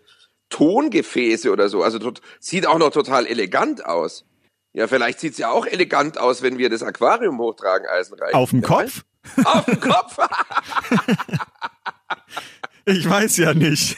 Tongefäße 0.49 1.51
oder 1.51 1.69
so, 1.69 1.83
also 1.83 1.99
tot, 1.99 2.21
sieht 2.39 2.67
auch 2.67 2.77
noch 2.77 2.91
total 2.91 3.25
elegant 3.27 3.85
aus. 3.85 4.25
Ja, 4.73 4.87
vielleicht 4.87 5.19
sieht's 5.19 5.37
ja 5.37 5.49
auch 5.51 5.65
elegant 5.65 6.17
aus, 6.17 6.41
wenn 6.41 6.57
wir 6.57 6.69
das 6.69 6.83
Aquarium 6.83 7.39
hochtragen, 7.39 7.87
Eisenreich. 7.87 8.33
Auf 8.33 8.51
dem 8.51 8.61
Kopf? 8.61 9.03
Auf 9.43 9.65
dem 9.65 9.79
Kopf? 9.79 10.17
ich 12.85 13.09
weiß 13.09 13.37
ja 13.37 13.53
nicht. 13.53 13.97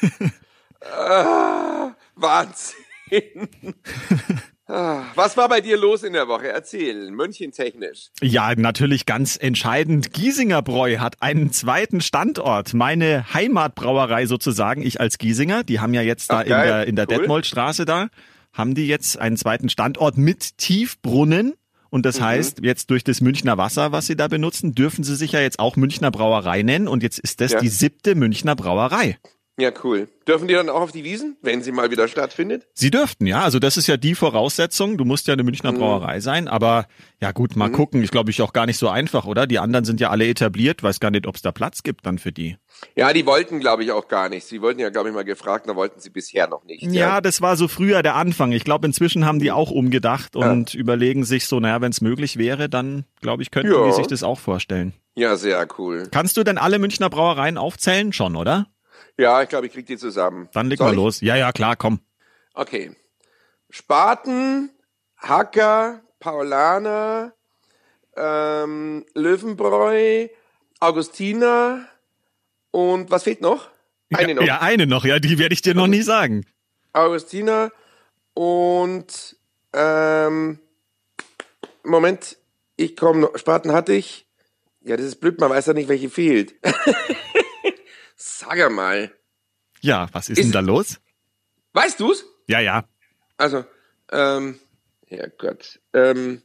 ah, 0.82 1.96
Wahnsinn. 2.16 2.76
Ah, 4.72 5.04
was 5.16 5.36
war 5.36 5.50
bei 5.50 5.60
dir 5.60 5.76
los 5.76 6.02
in 6.04 6.14
der 6.14 6.30
Woche? 6.30 6.48
Erzähl, 6.48 7.12
München 7.12 7.52
technisch. 7.52 8.10
Ja, 8.22 8.56
natürlich 8.56 9.06
ganz 9.06 9.36
entscheidend. 9.36 10.14
Giesinger 10.14 10.62
Bräu 10.62 10.98
hat 11.00 11.22
einen 11.22 11.52
zweiten 11.52 12.00
Standort. 12.00 12.74
Meine 12.74 13.34
Heimatbrauerei 13.34 14.28
sozusagen, 14.28 14.82
ich 14.82 15.02
als 15.02 15.18
Giesinger, 15.18 15.66
die 15.66 15.82
haben 15.82 15.94
ja 15.94 16.02
jetzt 16.02 16.32
da 16.32 16.40
Ach, 16.40 16.44
in 16.44 16.50
der, 16.50 16.88
in 16.88 16.96
der 16.96 17.06
cool. 17.10 17.18
Detmoldstraße 17.18 17.84
da, 17.84 18.08
haben 18.54 18.74
die 18.74 18.88
jetzt 18.88 19.20
einen 19.20 19.36
zweiten 19.36 19.68
Standort 19.68 20.18
mit 20.18 20.58
Tiefbrunnen. 20.58 21.54
Und 21.90 22.06
das 22.06 22.22
mhm. 22.22 22.26
heißt, 22.26 22.60
jetzt 22.64 22.92
durch 22.92 23.04
das 23.04 23.20
Münchner 23.20 23.58
Wasser, 23.58 23.92
was 23.92 24.08
sie 24.08 24.16
da 24.16 24.30
benutzen, 24.30 24.74
dürfen 24.74 25.04
sie 25.04 25.18
sich 25.18 25.34
ja 25.34 25.42
jetzt 25.42 25.60
auch 25.60 25.76
Münchner 25.76 26.12
Brauerei 26.12 26.62
nennen. 26.62 26.88
Und 26.88 27.04
jetzt 27.04 27.20
ist 27.20 27.42
das 27.42 27.52
ja. 27.52 27.60
die 27.60 27.68
siebte 27.68 28.16
Münchner 28.16 28.56
Brauerei. 28.56 29.18
Ja, 29.62 29.72
cool. 29.84 30.08
Dürfen 30.28 30.48
die 30.48 30.56
dann 30.56 30.70
auch 30.70 30.82
auf 30.82 30.92
die 30.92 31.04
Wiesen, 31.04 31.38
wenn 31.44 31.62
sie 31.62 31.72
mal 31.72 31.92
wieder 31.92 32.08
stattfindet? 32.08 32.66
Sie 32.74 32.90
dürften, 32.90 33.28
ja. 33.28 33.42
Also 33.42 33.60
das 33.60 33.78
ist 33.78 33.86
ja 33.86 33.96
die 33.96 34.16
Voraussetzung. 34.16 34.98
Du 34.98 35.06
musst 35.06 35.28
ja 35.28 35.34
eine 35.34 35.44
Münchner 35.44 35.72
mhm. 35.72 35.78
Brauerei 35.78 36.16
mhm. 36.16 36.22
sein. 36.22 36.48
Aber 36.48 36.88
ja 37.20 37.32
gut, 37.32 37.56
mal 37.56 37.70
mhm. 37.70 37.74
gucken. 37.74 38.04
Ich 38.04 38.10
glaube, 38.10 38.32
ich 38.32 38.42
auch 38.42 38.54
gar 38.54 38.66
nicht 38.66 38.80
so 38.80 38.90
einfach, 38.90 39.26
oder? 39.26 39.46
Die 39.46 39.60
anderen 39.60 39.86
sind 39.86 40.00
ja 40.00 40.10
alle 40.10 40.28
etabliert. 40.28 40.82
Weiß 40.82 41.00
gar 41.00 41.12
nicht, 41.12 41.28
ob 41.28 41.36
es 41.36 41.44
da 41.44 41.52
Platz 41.52 41.84
gibt 41.84 42.08
dann 42.08 42.18
für 42.18 42.32
die. 42.32 42.58
Ja, 42.96 43.14
die 43.14 43.28
wollten, 43.28 43.60
glaube 43.60 43.84
ich, 43.84 43.92
auch 43.92 44.08
gar 44.08 44.30
nicht. 44.30 44.46
Sie 44.46 44.64
wollten 44.64 44.80
ja, 44.80 44.90
glaube 44.90 45.10
ich, 45.10 45.16
mal 45.16 45.26
gefragt, 45.26 45.70
da 45.70 45.76
wollten 45.76 46.00
sie 46.00 46.10
bisher 46.10 46.48
noch 46.48 46.64
nicht. 46.64 46.82
Ja, 46.82 46.90
ja. 46.90 47.22
das 47.22 47.42
war 47.42 47.56
so 47.56 47.68
früher 47.68 48.02
der 48.02 48.16
Anfang. 48.16 48.52
Ich 48.52 48.64
glaube, 48.64 48.88
inzwischen 48.88 49.26
haben 49.26 49.38
die 49.38 49.52
auch 49.52 49.70
umgedacht 49.70 50.36
und 50.36 50.74
ja. 50.74 50.80
überlegen 50.80 51.24
sich 51.24 51.46
so, 51.46 51.60
naja, 51.60 51.82
wenn 51.82 51.92
es 51.92 52.02
möglich 52.02 52.38
wäre, 52.38 52.68
dann, 52.68 53.06
glaube 53.22 53.44
ich, 53.44 53.52
könnten 53.52 53.74
ja. 53.74 53.86
die 53.86 53.92
sich 53.92 54.08
das 54.08 54.24
auch 54.24 54.40
vorstellen. 54.40 54.94
Ja, 55.14 55.36
sehr 55.36 55.68
cool. 55.78 56.08
Kannst 56.10 56.38
du 56.38 56.44
denn 56.44 56.58
alle 56.58 56.80
Münchner 56.80 57.10
Brauereien 57.10 57.58
aufzählen? 57.58 58.14
Schon, 58.14 58.36
oder? 58.36 58.68
Ja, 59.22 59.44
ich 59.44 59.50
glaube, 59.50 59.68
ich 59.68 59.74
krieg 59.74 59.86
die 59.86 59.98
zusammen. 59.98 60.50
Dann 60.52 60.68
leg 60.68 60.80
Soll 60.80 60.88
mal 60.88 60.94
ich? 60.94 60.98
los. 60.98 61.22
Ja, 61.22 61.36
ja, 61.36 61.52
klar, 61.52 61.76
komm. 61.76 62.00
Okay. 62.56 62.96
Spaten, 63.70 64.72
Hacker, 65.16 66.02
Paulaner, 66.20 67.32
ähm, 68.18 69.06
Löwenbräu, 69.14 70.28
Augustiner 70.80 71.86
und 72.72 73.12
was 73.12 73.22
fehlt 73.22 73.42
noch? 73.42 73.70
Eine 74.12 74.30
ja, 74.30 74.34
noch. 74.34 74.44
Ja, 74.44 74.62
eine 74.62 74.88
noch, 74.88 75.06
ja, 75.06 75.20
die 75.20 75.38
werde 75.38 75.54
ich 75.54 75.62
dir 75.62 75.76
noch 75.76 75.86
nie 75.86 76.02
sagen. 76.02 76.44
Augustiner 76.92 77.72
und 78.34 79.38
ähm, 79.74 80.58
Moment, 81.84 82.38
ich 82.76 82.96
komme 82.98 83.20
noch. 83.20 83.38
Spaten 83.38 83.72
hatte 83.72 83.94
ich. 83.94 84.26
Ja, 84.84 84.98
das 84.98 85.06
ist 85.06 85.18
blöd, 85.18 85.40
man 85.40 85.52
weiß 85.52 85.68
ja 85.68 85.74
nicht, 85.74 85.90
welche 85.90 86.10
fehlt. 86.10 86.56
Sag 88.16 88.72
mal. 88.72 89.12
Ja, 89.82 90.08
was 90.12 90.30
ist, 90.30 90.38
ist 90.38 90.46
denn 90.46 90.52
da 90.52 90.60
los? 90.60 91.00
Weißt 91.74 92.00
du's? 92.00 92.26
Ja, 92.48 92.60
ja. 92.60 92.86
Also, 93.38 93.66
ähm, 94.12 94.60
Herrgott, 95.08 95.80
ähm, 95.94 96.42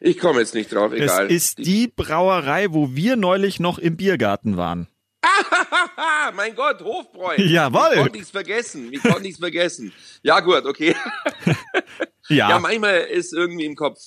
ich 0.00 0.18
komme 0.18 0.40
jetzt 0.40 0.54
nicht 0.54 0.72
drauf, 0.72 0.92
egal. 0.92 1.24
Das 1.28 1.32
ist 1.32 1.58
die 1.58 1.88
Brauerei, 1.88 2.72
wo 2.72 2.94
wir 2.94 3.16
neulich 3.16 3.60
noch 3.60 3.78
im 3.78 3.96
Biergarten 3.96 4.56
waren. 4.56 4.88
mein 6.34 6.54
Gott, 6.54 6.80
Hofbräu. 6.80 7.34
Jawohl. 7.38 7.92
Wie 7.92 8.00
konnte 8.00 8.18
ich's 8.18 8.30
vergessen? 8.30 8.90
Wie 8.90 8.98
konnte 8.98 9.28
ich's 9.28 9.38
vergessen? 9.38 9.92
Ja, 10.22 10.40
gut, 10.40 10.64
okay. 10.66 10.96
ja. 12.28 12.50
Ja, 12.50 12.58
manchmal 12.58 13.00
ist 13.00 13.32
irgendwie 13.32 13.64
im 13.64 13.76
Kopf 13.76 13.98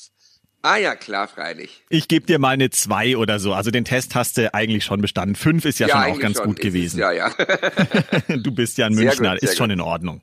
Ah 0.65 0.77
ja, 0.77 0.95
klar, 0.95 1.27
freilich. 1.27 1.83
Ich 1.89 2.07
gebe 2.07 2.25
dir 2.25 2.39
mal 2.39 2.49
eine 2.49 2.71
zwei 2.71 3.17
oder 3.17 3.37
so. 3.37 3.53
Also 3.53 3.69
den 3.69 3.85
Test 3.85 4.15
hast 4.15 4.35
du 4.39 4.51
eigentlich 4.51 4.83
schon 4.83 4.99
bestanden. 4.99 5.35
Fünf 5.35 5.63
ist 5.63 5.77
ja, 5.77 5.87
ja 5.87 6.01
schon 6.01 6.13
auch 6.13 6.19
ganz 6.19 6.37
schon. 6.37 6.47
gut 6.47 6.59
gewesen. 6.59 6.95
Es, 6.95 7.01
ja, 7.01 7.11
ja. 7.11 7.29
du 8.37 8.51
bist 8.51 8.79
ja 8.79 8.87
ein 8.87 8.95
Münchner, 8.95 9.33
gut, 9.33 9.43
ist 9.43 9.57
schon 9.57 9.67
gut. 9.67 9.75
in 9.75 9.81
Ordnung. 9.81 10.21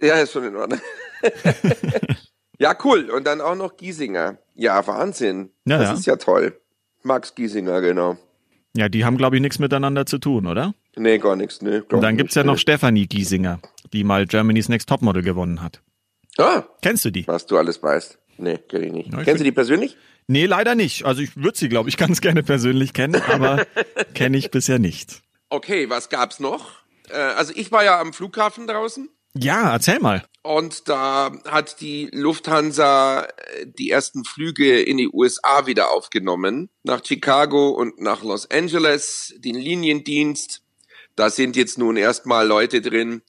Ja, 0.00 0.16
ist 0.16 0.32
schon 0.32 0.42
in 0.42 0.56
Ordnung. 0.56 0.80
ja, 2.58 2.76
cool. 2.82 3.08
Und 3.08 3.24
dann 3.24 3.40
auch 3.40 3.54
noch 3.54 3.76
Giesinger. 3.76 4.38
Ja, 4.56 4.84
Wahnsinn. 4.84 5.50
Ja, 5.64 5.78
das 5.78 5.90
ja. 5.90 5.94
ist 5.94 6.06
ja 6.06 6.16
toll. 6.16 6.60
Max 7.04 7.36
Giesinger, 7.36 7.80
genau. 7.80 8.16
Ja, 8.76 8.88
die 8.88 9.04
haben, 9.04 9.16
glaube 9.16 9.36
ich, 9.36 9.42
nichts 9.42 9.60
miteinander 9.60 10.06
zu 10.06 10.18
tun, 10.18 10.48
oder? 10.48 10.74
Nee, 10.96 11.18
gar 11.18 11.36
nichts. 11.36 11.62
Nee, 11.62 11.82
Und 11.88 12.00
dann 12.00 12.16
gibt's 12.16 12.34
ja 12.34 12.42
noch 12.42 12.58
Stefanie 12.58 13.06
Giesinger, 13.06 13.60
die 13.92 14.02
mal 14.02 14.26
Germany's 14.26 14.68
Next 14.68 14.88
Topmodel 14.88 15.22
gewonnen 15.22 15.62
hat. 15.62 15.80
Ah. 16.36 16.64
Kennst 16.82 17.04
du 17.04 17.12
die? 17.12 17.28
Was 17.28 17.46
du 17.46 17.56
alles 17.56 17.80
weißt. 17.80 18.18
Nee, 18.38 18.58
kenne 18.68 18.86
ich 18.86 18.92
nicht. 18.92 19.12
Ja, 19.12 19.18
ich 19.20 19.24
Kennst 19.24 19.40
du 19.40 19.44
die 19.44 19.52
persönlich? 19.52 19.96
Nee, 20.26 20.46
leider 20.46 20.74
nicht. 20.74 21.04
Also 21.04 21.22
ich 21.22 21.36
würde 21.36 21.58
sie, 21.58 21.68
glaube 21.68 21.88
ich, 21.88 21.96
ganz 21.98 22.20
gerne 22.20 22.42
persönlich 22.42 22.92
kennen, 22.92 23.20
aber 23.22 23.66
kenne 24.14 24.36
ich 24.36 24.50
bisher 24.50 24.78
nicht. 24.78 25.22
Okay, 25.50 25.88
was 25.88 26.08
gab's 26.08 26.40
noch? 26.40 26.70
Äh, 27.08 27.16
also 27.16 27.52
ich 27.56 27.72
war 27.72 27.84
ja 27.84 28.00
am 28.00 28.12
Flughafen 28.12 28.66
draußen. 28.66 29.08
Ja, 29.34 29.72
erzähl 29.72 30.00
mal. 30.00 30.24
Und 30.42 30.88
da 30.88 31.32
hat 31.46 31.80
die 31.80 32.08
Lufthansa 32.12 33.24
äh, 33.24 33.66
die 33.66 33.90
ersten 33.90 34.24
Flüge 34.24 34.80
in 34.80 34.96
die 34.96 35.08
USA 35.08 35.66
wieder 35.66 35.90
aufgenommen. 35.90 36.70
Nach 36.82 37.04
Chicago 37.04 37.70
und 37.70 38.00
nach 38.00 38.22
Los 38.22 38.50
Angeles, 38.50 39.34
den 39.38 39.56
Liniendienst. 39.56 40.62
Da 41.16 41.30
sind 41.30 41.56
jetzt 41.56 41.78
nun 41.78 41.96
erstmal 41.96 42.46
Leute 42.46 42.80
drin, 42.80 43.22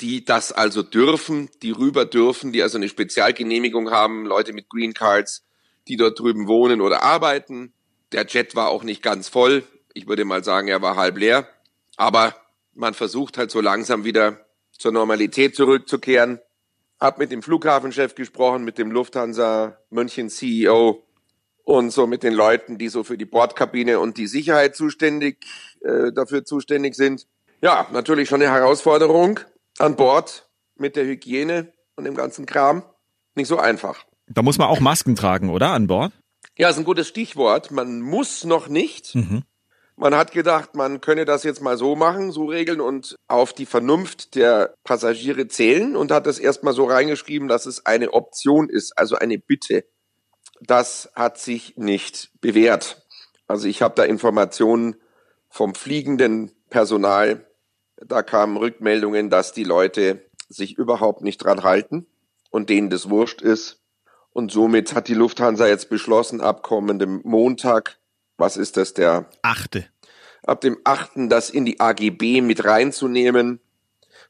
die 0.00 0.24
das 0.24 0.52
also 0.52 0.82
dürfen, 0.82 1.48
die 1.62 1.70
rüber 1.70 2.04
dürfen, 2.04 2.52
die 2.52 2.62
also 2.62 2.78
eine 2.78 2.88
Spezialgenehmigung 2.88 3.90
haben, 3.90 4.26
Leute 4.26 4.52
mit 4.52 4.68
Green 4.68 4.94
Cards, 4.94 5.44
die 5.88 5.96
dort 5.96 6.18
drüben 6.18 6.48
wohnen 6.48 6.80
oder 6.80 7.02
arbeiten. 7.02 7.72
Der 8.12 8.26
Jet 8.26 8.54
war 8.54 8.68
auch 8.68 8.82
nicht 8.82 9.02
ganz 9.02 9.28
voll. 9.28 9.64
Ich 9.94 10.06
würde 10.08 10.24
mal 10.24 10.42
sagen, 10.42 10.68
er 10.68 10.82
war 10.82 10.96
halb 10.96 11.18
leer. 11.18 11.48
Aber 11.96 12.34
man 12.74 12.94
versucht 12.94 13.38
halt 13.38 13.50
so 13.50 13.60
langsam 13.60 14.04
wieder 14.04 14.44
zur 14.76 14.92
Normalität 14.92 15.54
zurückzukehren. 15.54 16.40
Hab 16.98 17.18
mit 17.18 17.30
dem 17.30 17.42
Flughafenchef 17.42 18.14
gesprochen, 18.14 18.64
mit 18.64 18.78
dem 18.78 18.90
Lufthansa 18.90 19.78
München 19.90 20.30
CEO 20.30 21.04
und 21.64 21.90
so 21.90 22.06
mit 22.06 22.22
den 22.22 22.34
Leuten, 22.34 22.78
die 22.78 22.88
so 22.88 23.04
für 23.04 23.18
die 23.18 23.24
Bordkabine 23.24 24.00
und 24.00 24.16
die 24.18 24.26
Sicherheit 24.26 24.76
zuständig, 24.76 25.38
äh, 25.80 26.12
dafür 26.12 26.44
zuständig 26.44 26.94
sind. 26.94 27.26
Ja, 27.60 27.86
natürlich 27.92 28.28
schon 28.28 28.42
eine 28.42 28.52
Herausforderung 28.52 29.40
an 29.78 29.96
Bord 29.96 30.48
mit 30.76 30.96
der 30.96 31.04
Hygiene 31.04 31.72
und 31.96 32.04
dem 32.04 32.14
ganzen 32.14 32.46
Kram 32.46 32.82
nicht 33.34 33.48
so 33.48 33.58
einfach. 33.58 34.04
Da 34.26 34.42
muss 34.42 34.58
man 34.58 34.68
auch 34.68 34.80
Masken 34.80 35.14
tragen, 35.14 35.50
oder, 35.50 35.70
an 35.70 35.86
Bord? 35.86 36.12
Ja, 36.56 36.68
ist 36.68 36.78
ein 36.78 36.84
gutes 36.84 37.08
Stichwort. 37.08 37.70
Man 37.70 38.00
muss 38.00 38.44
noch 38.44 38.68
nicht. 38.68 39.14
Mhm. 39.14 39.42
Man 39.96 40.14
hat 40.14 40.32
gedacht, 40.32 40.74
man 40.74 41.00
könne 41.00 41.24
das 41.24 41.44
jetzt 41.44 41.60
mal 41.60 41.76
so 41.76 41.96
machen, 41.96 42.32
so 42.32 42.46
regeln 42.46 42.80
und 42.80 43.16
auf 43.28 43.52
die 43.52 43.66
Vernunft 43.66 44.34
der 44.34 44.74
Passagiere 44.84 45.48
zählen 45.48 45.96
und 45.96 46.10
hat 46.10 46.26
das 46.26 46.38
erstmal 46.38 46.72
so 46.72 46.86
reingeschrieben, 46.86 47.46
dass 47.46 47.66
es 47.66 47.84
eine 47.86 48.12
Option 48.12 48.68
ist, 48.68 48.98
also 48.98 49.16
eine 49.16 49.38
Bitte. 49.38 49.84
Das 50.60 51.10
hat 51.14 51.38
sich 51.38 51.76
nicht 51.76 52.30
bewährt. 52.40 53.06
Also 53.46 53.68
ich 53.68 53.82
habe 53.82 53.94
da 53.94 54.04
Informationen 54.04 54.96
vom 55.50 55.74
fliegenden 55.74 56.52
Personal, 56.70 57.46
da 58.06 58.22
kamen 58.22 58.56
Rückmeldungen, 58.56 59.30
dass 59.30 59.52
die 59.52 59.64
Leute 59.64 60.24
sich 60.48 60.76
überhaupt 60.76 61.22
nicht 61.22 61.38
dran 61.38 61.62
halten 61.62 62.06
und 62.50 62.70
denen 62.70 62.90
das 62.90 63.08
wurscht 63.08 63.42
ist. 63.42 63.80
Und 64.32 64.50
somit 64.50 64.94
hat 64.94 65.08
die 65.08 65.14
Lufthansa 65.14 65.66
jetzt 65.66 65.90
beschlossen, 65.90 66.40
ab 66.40 66.62
kommendem 66.62 67.20
Montag, 67.24 67.98
was 68.36 68.56
ist 68.56 68.76
das, 68.76 68.94
der 68.94 69.28
achte, 69.42 69.86
ab 70.42 70.60
dem 70.62 70.78
achten, 70.84 71.28
das 71.28 71.50
in 71.50 71.64
die 71.64 71.80
AGB 71.80 72.40
mit 72.40 72.64
reinzunehmen. 72.64 73.60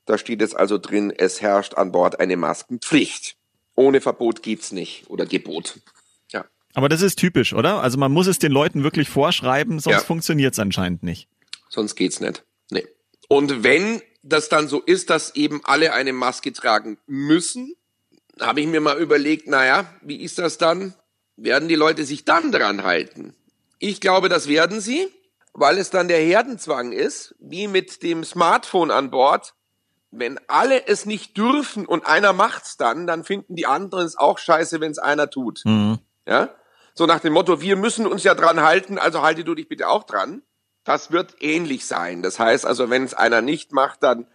Da 0.04 0.18
steht 0.18 0.40
jetzt 0.40 0.56
also 0.56 0.78
drin, 0.78 1.12
es 1.16 1.40
herrscht 1.40 1.74
an 1.74 1.92
Bord 1.92 2.18
eine 2.18 2.36
Maskenpflicht. 2.36 3.36
Ohne 3.74 4.00
Verbot 4.00 4.42
geht's 4.42 4.72
nicht 4.72 5.08
oder 5.08 5.24
Gebot. 5.24 5.80
Ja. 6.32 6.44
Aber 6.74 6.88
das 6.88 7.00
ist 7.00 7.18
typisch, 7.18 7.54
oder? 7.54 7.80
Also 7.80 7.98
man 7.98 8.12
muss 8.12 8.26
es 8.26 8.38
den 8.38 8.52
Leuten 8.52 8.82
wirklich 8.82 9.08
vorschreiben, 9.08 9.78
sonst 9.78 9.96
ja. 9.96 10.02
funktioniert's 10.02 10.58
anscheinend 10.58 11.04
nicht. 11.04 11.28
Sonst 11.68 11.94
geht's 11.94 12.20
nicht. 12.20 12.44
Nee. 12.70 12.86
Und 13.32 13.64
wenn 13.64 14.02
das 14.22 14.50
dann 14.50 14.68
so 14.68 14.82
ist, 14.82 15.08
dass 15.08 15.34
eben 15.34 15.62
alle 15.64 15.94
eine 15.94 16.12
Maske 16.12 16.52
tragen 16.52 16.98
müssen, 17.06 17.74
habe 18.38 18.60
ich 18.60 18.66
mir 18.66 18.82
mal 18.82 18.98
überlegt, 19.00 19.48
naja, 19.48 19.86
wie 20.02 20.22
ist 20.22 20.38
das 20.38 20.58
dann? 20.58 20.92
Werden 21.36 21.66
die 21.66 21.74
Leute 21.74 22.04
sich 22.04 22.26
dann 22.26 22.52
dran 22.52 22.82
halten? 22.82 23.34
Ich 23.78 24.02
glaube, 24.02 24.28
das 24.28 24.48
werden 24.48 24.82
sie, 24.82 25.08
weil 25.54 25.78
es 25.78 25.88
dann 25.88 26.08
der 26.08 26.20
Herdenzwang 26.20 26.92
ist, 26.92 27.34
wie 27.38 27.68
mit 27.68 28.02
dem 28.02 28.22
Smartphone 28.22 28.90
an 28.90 29.10
Bord. 29.10 29.54
Wenn 30.10 30.38
alle 30.46 30.86
es 30.86 31.06
nicht 31.06 31.38
dürfen 31.38 31.86
und 31.86 32.04
einer 32.04 32.34
macht's 32.34 32.76
dann, 32.76 33.06
dann 33.06 33.24
finden 33.24 33.56
die 33.56 33.64
anderen 33.64 34.04
es 34.04 34.18
auch 34.18 34.36
scheiße, 34.36 34.78
wenn 34.82 34.90
es 34.90 34.98
einer 34.98 35.30
tut. 35.30 35.62
Mhm. 35.64 36.00
Ja? 36.26 36.50
So 36.94 37.06
nach 37.06 37.20
dem 37.20 37.32
Motto, 37.32 37.62
wir 37.62 37.76
müssen 37.76 38.06
uns 38.06 38.24
ja 38.24 38.34
dran 38.34 38.60
halten, 38.60 38.98
also 38.98 39.22
halte 39.22 39.42
du 39.42 39.54
dich 39.54 39.68
bitte 39.68 39.88
auch 39.88 40.04
dran. 40.04 40.42
Das 40.84 41.12
wird 41.12 41.36
ähnlich 41.40 41.86
sein. 41.86 42.22
Das 42.22 42.38
heißt 42.38 42.66
also, 42.66 42.90
wenn 42.90 43.04
es 43.04 43.14
einer 43.14 43.40
nicht 43.40 43.72
macht, 43.72 44.02
dann 44.02 44.26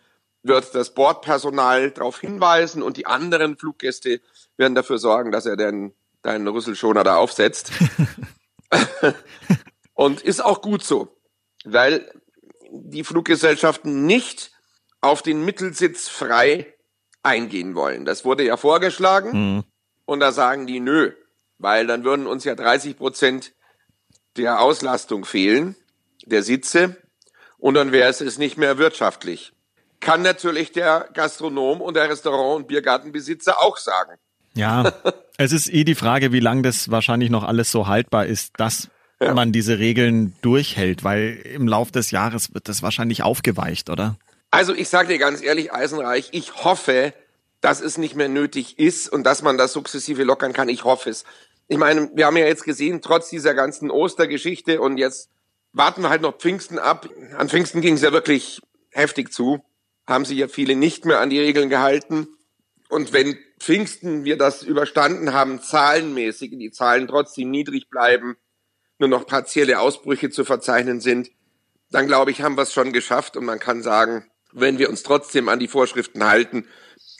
wird 0.44 0.74
das 0.76 0.94
Bordpersonal 0.94 1.92
darauf 1.92 2.20
hinweisen 2.20 2.82
und 2.82 2.98
die 2.98 3.06
anderen 3.06 3.58
Fluggäste 3.58 4.22
werden 4.56 4.76
dafür 4.76 4.98
sorgen, 4.98 5.32
dass 5.32 5.46
er 5.46 5.58
den 5.58 5.94
deinen 6.22 6.48
Rüsselschoner 6.48 7.04
da 7.04 7.16
aufsetzt. 7.18 7.72
und 9.94 10.22
ist 10.22 10.44
auch 10.44 10.62
gut 10.62 10.84
so, 10.84 11.16
weil 11.64 12.12
die 12.72 13.04
Fluggesellschaften 13.04 14.06
nicht 14.06 14.52
auf 15.02 15.22
den 15.22 15.46
Mittelsitz 15.46 16.08
frei 16.10 16.74
eingehen 17.24 17.76
wollen. 17.76 18.06
Das 18.06 18.26
wurde 18.26 18.44
ja 18.44 18.58
vorgeschlagen 18.58 19.56
mhm. 19.56 19.64
und 20.06 20.20
da 20.20 20.32
sagen 20.32 20.68
die 20.68 20.80
nö, 20.80 21.14
weil 21.60 21.88
dann 21.88 22.04
würden 22.04 22.28
uns 22.28 22.44
ja 22.44 22.56
30 22.56 22.98
Prozent 22.98 23.54
der 24.36 24.62
Auslastung 24.62 25.26
fehlen, 25.26 25.76
der 26.26 26.44
Sitze 26.44 26.98
und 27.58 27.74
dann 27.74 27.92
wäre 27.92 28.10
es, 28.10 28.22
es 28.22 28.38
nicht 28.38 28.58
mehr 28.58 28.78
wirtschaftlich. 28.78 29.54
Kann 30.00 30.22
natürlich 30.22 30.72
der 30.72 31.10
Gastronom 31.14 31.82
und 31.82 31.96
der 31.96 32.10
Restaurant- 32.10 32.62
und 32.62 32.68
Biergartenbesitzer 32.68 33.62
auch 33.62 33.78
sagen. 33.78 34.18
Ja, 34.54 34.94
es 35.38 35.52
ist 35.52 35.72
eh 35.72 35.84
die 35.84 35.96
Frage, 35.96 36.32
wie 36.32 36.40
lange 36.40 36.62
das 36.62 36.92
wahrscheinlich 36.92 37.30
noch 37.30 37.44
alles 37.44 37.72
so 37.72 37.88
haltbar 37.88 38.26
ist, 38.26 38.54
dass 38.58 38.90
ja. 39.20 39.34
man 39.34 39.52
diese 39.52 39.80
Regeln 39.80 40.36
durchhält, 40.42 41.04
weil 41.04 41.42
im 41.44 41.68
Lauf 41.68 41.92
des 41.92 42.12
Jahres 42.12 42.54
wird 42.54 42.70
das 42.70 42.84
wahrscheinlich 42.84 43.24
aufgeweicht, 43.24 43.90
oder? 43.90 44.18
Also 44.52 44.74
ich 44.74 44.90
sage 44.90 45.10
dir 45.10 45.18
ganz 45.18 45.42
ehrlich, 45.42 45.74
Eisenreich, 45.74 46.30
ich 46.32 46.64
hoffe, 46.64 47.14
dass 47.62 47.82
es 47.82 47.98
nicht 47.98 48.16
mehr 48.16 48.30
nötig 48.30 48.80
ist 48.80 49.10
und 49.10 49.24
dass 49.24 49.42
man 49.42 49.58
das 49.58 49.74
sukzessive 49.74 50.24
lockern 50.24 50.54
kann. 50.54 50.70
Ich 50.70 50.84
hoffe 50.84 51.10
es. 51.10 51.26
Ich 51.68 51.78
meine, 51.78 52.10
wir 52.14 52.28
haben 52.28 52.38
ja 52.38 52.46
jetzt 52.46 52.64
gesehen, 52.64 53.02
trotz 53.02 53.30
dieser 53.30 53.54
ganzen 53.54 53.92
Ostergeschichte 53.92 54.80
und 54.80 54.98
jetzt 54.98 55.30
warten 55.74 56.02
wir 56.02 56.10
halt 56.10 56.22
noch 56.22 56.38
Pfingsten 56.38 56.80
ab. 56.80 57.10
An 57.38 57.50
Pfingsten 57.50 57.82
ging 57.82 57.96
es 57.96 58.02
ja 58.02 58.12
wirklich 58.12 58.62
heftig 58.92 59.32
zu. 59.32 59.64
Haben 60.08 60.26
sich 60.26 60.38
ja 60.38 60.48
viele 60.48 60.76
nicht 60.76 61.06
mehr 61.06 61.20
an 61.20 61.30
die 61.30 61.40
Regeln 61.40 61.70
gehalten. 61.70 62.28
Und 62.90 63.14
wenn 63.14 63.38
Pfingsten 63.60 64.24
wir 64.24 64.38
das 64.38 64.64
überstanden 64.64 65.34
haben, 65.34 65.62
zahlenmäßig, 65.62 66.52
die 66.52 66.72
Zahlen 66.72 67.08
trotzdem 67.08 67.52
niedrig 67.52 67.90
bleiben, 67.90 68.38
nur 69.00 69.10
noch 69.10 69.26
partielle 69.28 69.80
Ausbrüche 69.80 70.30
zu 70.30 70.46
verzeichnen 70.46 71.02
sind, 71.02 71.30
dann 71.92 72.08
glaube 72.08 72.32
ich, 72.32 72.42
haben 72.42 72.56
wir 72.58 72.64
es 72.64 72.74
schon 72.74 72.94
geschafft 72.94 73.38
und 73.38 73.46
man 73.46 73.60
kann 73.60 73.84
sagen, 73.84 74.26
wenn 74.52 74.78
wir 74.78 74.90
uns 74.90 75.04
trotzdem 75.04 75.50
an 75.50 75.60
die 75.60 75.68
Vorschriften 75.68 76.24
halten, 76.24 76.66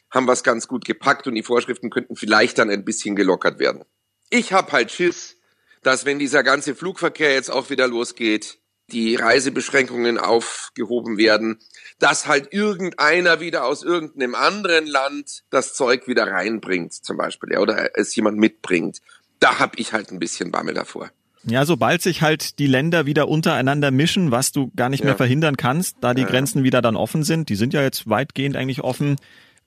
haben 0.10 0.26
wir 0.26 0.34
es 0.34 0.44
ganz 0.44 0.68
gut 0.68 0.86
gepackt 0.86 1.28
und 1.28 1.36
die 1.36 1.44
Vorschriften 1.44 1.90
könnten 1.90 2.16
vielleicht 2.16 2.58
dann 2.58 2.70
ein 2.70 2.86
bisschen 2.86 3.16
gelockert 3.16 3.60
werden. 3.60 3.84
Ich 4.30 4.54
habe 4.54 4.72
halt 4.72 4.92
Schiss, 4.92 5.37
dass 5.84 6.06
wenn 6.06 6.20
dieser 6.20 6.44
ganze 6.44 6.76
Flugverkehr 6.76 7.34
jetzt 7.34 7.52
auch 7.52 7.70
wieder 7.70 7.88
losgeht, 7.88 8.60
die 8.92 9.16
Reisebeschränkungen 9.16 10.18
aufgehoben 10.18 11.18
werden, 11.18 11.60
dass 12.00 12.28
halt 12.28 12.54
irgendeiner 12.54 13.40
wieder 13.42 13.66
aus 13.66 13.84
irgendeinem 13.84 14.36
anderen 14.36 14.88
Land 14.88 15.44
das 15.50 15.74
Zeug 15.74 16.08
wieder 16.08 16.28
reinbringt, 16.28 16.94
zum 16.94 17.18
Beispiel, 17.18 17.52
ja, 17.54 17.60
oder 17.60 17.98
es 17.98 18.16
jemand 18.16 18.38
mitbringt. 18.38 19.02
Da 19.40 19.60
habe 19.60 19.74
ich 19.78 19.94
halt 19.94 20.12
ein 20.12 20.20
bisschen 20.20 20.52
Bammel 20.52 20.74
davor. 20.74 21.12
Ja, 21.44 21.66
sobald 21.66 22.02
sich 22.02 22.22
halt 22.22 22.60
die 22.60 22.68
Länder 22.68 23.06
wieder 23.06 23.28
untereinander 23.28 23.92
mischen, 23.92 24.32
was 24.32 24.52
du 24.52 24.72
gar 24.76 24.90
nicht 24.90 25.02
ja. 25.02 25.08
mehr 25.08 25.18
verhindern 25.18 25.58
kannst, 25.58 25.98
da 26.02 26.14
die 26.14 26.24
ja, 26.24 26.28
Grenzen 26.28 26.64
wieder 26.64 26.82
dann 26.82 26.96
offen 26.96 27.24
sind, 27.24 27.50
die 27.50 27.56
sind 27.56 27.74
ja 27.74 27.82
jetzt 27.82 28.10
weitgehend 28.10 28.56
eigentlich 28.56 28.82
offen, 28.82 29.18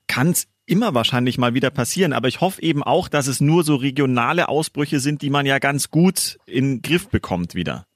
kann 0.07 0.31
es 0.31 0.47
immer 0.71 0.95
wahrscheinlich 0.95 1.39
mal 1.39 1.55
wieder 1.55 1.71
passieren. 1.71 2.13
Aber 2.13 2.29
ich 2.29 2.41
hoffe 2.41 2.63
eben 2.63 2.83
auch, 2.83 3.09
dass 3.09 3.27
es 3.27 3.41
nur 3.41 3.65
so 3.65 3.77
regionale 3.77 4.49
Ausbrüche 4.49 5.01
sind, 5.01 5.23
die 5.23 5.31
man 5.31 5.47
ja 5.47 5.59
ganz 5.59 5.91
gut 5.91 6.39
in 6.47 6.77
den 6.77 6.83
Griff 6.83 7.09
bekommt 7.09 7.55
wieder. 7.55 7.87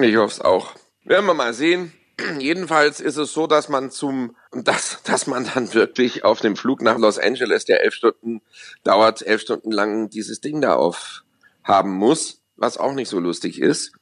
Ich 0.00 0.16
hoffe 0.16 0.32
es 0.32 0.40
auch. 0.40 0.74
Werden 1.04 1.26
wir 1.26 1.34
mal 1.34 1.54
sehen. 1.54 1.92
Jedenfalls 2.38 3.00
ist 3.00 3.16
es 3.16 3.32
so, 3.32 3.46
dass 3.46 3.68
man 3.68 3.90
zum, 3.90 4.36
dass, 4.52 5.02
dass 5.04 5.26
man 5.26 5.48
dann 5.54 5.72
wirklich 5.74 6.24
auf 6.24 6.40
dem 6.40 6.56
Flug 6.56 6.82
nach 6.82 6.98
Los 6.98 7.18
Angeles, 7.18 7.64
der 7.64 7.82
elf 7.82 7.94
Stunden 7.94 8.42
dauert, 8.84 9.26
elf 9.26 9.42
Stunden 9.42 9.70
lang 9.70 10.10
dieses 10.10 10.40
Ding 10.40 10.60
da 10.60 10.74
aufhaben 10.74 11.92
muss 11.92 12.40
was 12.56 12.78
auch 12.78 12.94
nicht 12.94 13.08
so 13.08 13.20
lustig 13.20 13.60
ist. 13.60 13.92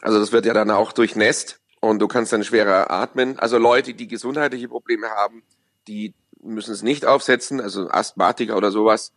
Also 0.00 0.20
das 0.20 0.32
wird 0.32 0.46
ja 0.46 0.52
dann 0.52 0.70
auch 0.70 0.92
durchnässt 0.92 1.60
und 1.80 1.98
du 1.98 2.06
kannst 2.06 2.32
dann 2.32 2.44
schwerer 2.44 2.90
atmen. 2.90 3.38
Also 3.38 3.58
Leute, 3.58 3.94
die 3.94 4.06
gesundheitliche 4.06 4.68
Probleme 4.68 5.08
haben, 5.08 5.42
die 5.88 6.14
müssen 6.54 6.72
es 6.72 6.82
nicht 6.82 7.04
aufsetzen, 7.04 7.60
also 7.60 7.88
Asthmatiker 7.88 8.56
oder 8.56 8.70
sowas. 8.70 9.12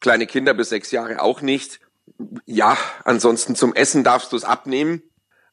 Kleine 0.00 0.26
Kinder 0.26 0.54
bis 0.54 0.70
sechs 0.70 0.90
Jahre 0.90 1.22
auch 1.22 1.42
nicht. 1.42 1.80
Ja, 2.44 2.76
ansonsten 3.04 3.54
zum 3.54 3.74
Essen 3.74 4.04
darfst 4.04 4.32
du 4.32 4.36
es 4.36 4.44
abnehmen. 4.44 5.02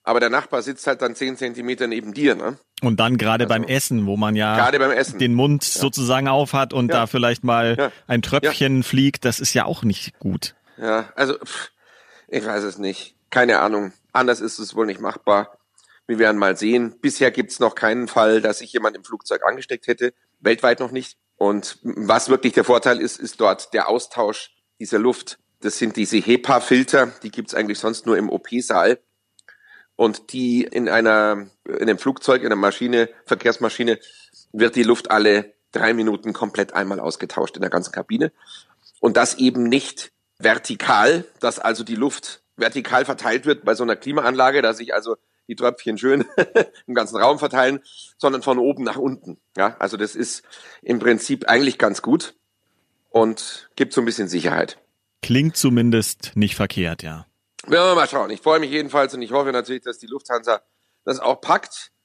Aber 0.04 0.20
der 0.20 0.30
Nachbar 0.30 0.62
sitzt 0.62 0.88
halt 0.88 1.02
dann 1.02 1.14
zehn 1.14 1.38
Zentimeter 1.38 1.86
neben 1.86 2.14
dir, 2.14 2.34
ne? 2.34 2.58
Und 2.82 3.00
dann 3.00 3.18
gerade 3.18 3.44
also, 3.44 3.54
beim 3.54 3.64
Essen, 3.64 4.08
wo 4.08 4.18
man 4.18 4.36
ja 4.36 4.72
den 4.72 5.34
Mund 5.36 5.64
ja. 5.64 5.82
sozusagen 5.82 6.28
auf 6.28 6.54
hat 6.54 6.74
und 6.74 6.90
ja. 6.90 7.02
da 7.02 7.08
vielleicht 7.08 7.44
mal 7.44 7.76
ja. 7.78 7.92
ein 8.08 8.22
Tröpfchen 8.22 8.84
fliegt, 8.84 9.26
das 9.26 9.40
ist 9.40 9.54
ja 9.54 9.66
auch 9.66 9.84
nicht 9.84 10.18
gut. 10.18 10.56
Ja, 10.78 11.10
also 11.16 11.38
pff, 11.38 11.72
ich 12.28 12.46
weiß 12.46 12.64
es 12.64 12.78
nicht. 12.78 13.16
Keine 13.30 13.60
Ahnung. 13.60 13.92
Anders 14.12 14.42
ist 14.42 14.58
es 14.58 14.76
wohl 14.76 14.86
nicht 14.86 15.02
machbar. 15.02 15.59
Wir 16.10 16.18
werden 16.18 16.40
mal 16.40 16.58
sehen. 16.58 16.96
Bisher 17.02 17.30
gibt 17.30 17.52
es 17.52 17.60
noch 17.60 17.76
keinen 17.76 18.08
Fall, 18.08 18.42
dass 18.42 18.58
sich 18.58 18.74
jemand 18.74 18.96
im 18.96 19.04
Flugzeug 19.04 19.44
angesteckt 19.46 19.86
hätte. 19.86 20.12
Weltweit 20.40 20.80
noch 20.80 20.90
nicht. 20.90 21.20
Und 21.36 21.78
was 21.84 22.30
wirklich 22.30 22.54
der 22.54 22.64
Vorteil 22.64 23.00
ist, 23.00 23.20
ist 23.20 23.40
dort 23.40 23.76
der 23.76 23.88
Austausch 23.88 24.56
dieser 24.80 24.98
Luft. 24.98 25.38
Das 25.62 25.78
sind 25.78 25.98
diese 25.98 26.18
HEPA-Filter, 26.18 27.14
die 27.22 27.30
gibt 27.30 27.50
es 27.50 27.54
eigentlich 27.54 27.78
sonst 27.78 28.08
nur 28.08 28.18
im 28.18 28.32
OP-Saal. 28.32 28.98
Und 29.96 30.34
die 30.34 30.64
in 30.64 30.90
einer, 30.90 31.46
in 31.66 31.82
einem 31.82 32.00
Flugzeug, 32.00 32.42
in 32.42 32.48
einer 32.48 32.56
Maschine, 32.56 33.10
Verkehrsmaschine, 33.26 34.00
wird 34.52 34.76
die 34.76 34.82
Luft 34.82 35.12
alle 35.12 35.54
drei 35.72 35.94
Minuten 35.94 36.34
komplett 36.34 36.74
einmal 36.74 37.00
ausgetauscht 37.00 37.56
in 37.56 37.62
der 37.62 37.70
ganzen 37.70 37.92
Kabine. 37.92 38.32
Und 39.00 39.16
das 39.16 39.36
eben 39.36 39.62
nicht 39.62 40.12
vertikal, 40.40 41.26
dass 41.40 41.60
also 41.60 41.84
die 41.84 41.94
Luft 41.94 42.42
vertikal 42.56 43.06
verteilt 43.06 43.46
wird 43.46 43.64
bei 43.64 43.76
so 43.76 43.84
einer 43.84 43.96
Klimaanlage, 43.96 44.64
dass 44.64 44.78
sich 44.78 44.92
also 44.96 45.16
die 45.50 45.56
Tröpfchen 45.56 45.98
schön 45.98 46.24
im 46.88 46.94
ganzen 46.94 47.18
Raum 47.18 47.40
verteilen, 47.40 47.82
sondern 48.18 48.42
von 48.42 48.58
oben 48.58 48.84
nach 48.84 48.96
unten. 48.96 49.38
Ja, 49.58 49.76
also 49.80 49.98
das 49.98 50.16
ist 50.16 50.44
im 50.82 51.00
Prinzip 51.00 51.50
eigentlich 51.50 51.78
ganz 51.78 52.02
gut 52.02 52.36
und 53.10 53.70
gibt 53.76 53.92
so 53.92 54.02
ein 54.02 54.06
bisschen 54.06 54.30
Sicherheit. 54.30 54.78
Klingt 55.22 55.58
zumindest 55.58 56.32
nicht 56.36 56.56
verkehrt, 56.56 57.04
ja. 57.04 57.26
Werden 57.68 57.92
wir 57.92 57.96
mal 57.96 58.08
schauen. 58.08 58.30
Ich 58.30 58.40
freue 58.40 58.60
mich 58.60 58.72
jedenfalls 58.72 59.14
und 59.14 59.22
ich 59.22 59.34
hoffe 59.34 59.52
natürlich, 59.52 59.84
dass 59.84 59.98
die 59.98 60.08
Lufthansa 60.08 60.62
das 61.04 61.20
auch 61.20 61.42
packt. 61.42 61.92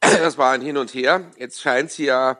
Das 0.00 0.38
war 0.38 0.52
ein 0.52 0.62
Hin 0.62 0.78
und 0.78 0.94
Her. 0.94 1.30
Jetzt 1.36 1.60
scheint 1.60 1.90
sie 1.90 2.06
ja 2.06 2.38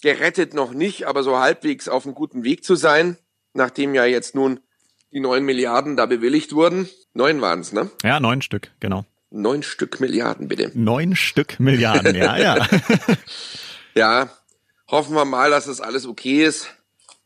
gerettet 0.00 0.54
noch 0.54 0.72
nicht, 0.72 1.06
aber 1.06 1.22
so 1.22 1.38
halbwegs 1.38 1.88
auf 1.88 2.06
einem 2.06 2.14
guten 2.14 2.44
Weg 2.44 2.64
zu 2.64 2.76
sein 2.76 3.18
nachdem 3.54 3.94
ja 3.94 4.04
jetzt 4.04 4.34
nun 4.34 4.60
die 5.12 5.20
neun 5.20 5.44
Milliarden 5.44 5.96
da 5.96 6.06
bewilligt 6.06 6.54
wurden. 6.54 6.88
Neun 7.12 7.40
waren 7.40 7.60
es, 7.60 7.72
ne? 7.72 7.90
Ja, 8.02 8.18
neun 8.18 8.40
Stück, 8.40 8.72
genau. 8.80 9.04
Neun 9.32 9.62
Stück 9.62 10.00
Milliarden, 10.00 10.48
bitte. 10.48 10.70
Neun 10.74 11.16
Stück 11.16 11.58
Milliarden, 11.58 12.14
ja, 12.14 12.36
ja. 12.36 12.66
ja, 13.94 14.28
hoffen 14.88 15.14
wir 15.14 15.24
mal, 15.24 15.50
dass 15.50 15.66
das 15.66 15.80
alles 15.80 16.06
okay 16.06 16.44
ist, 16.44 16.68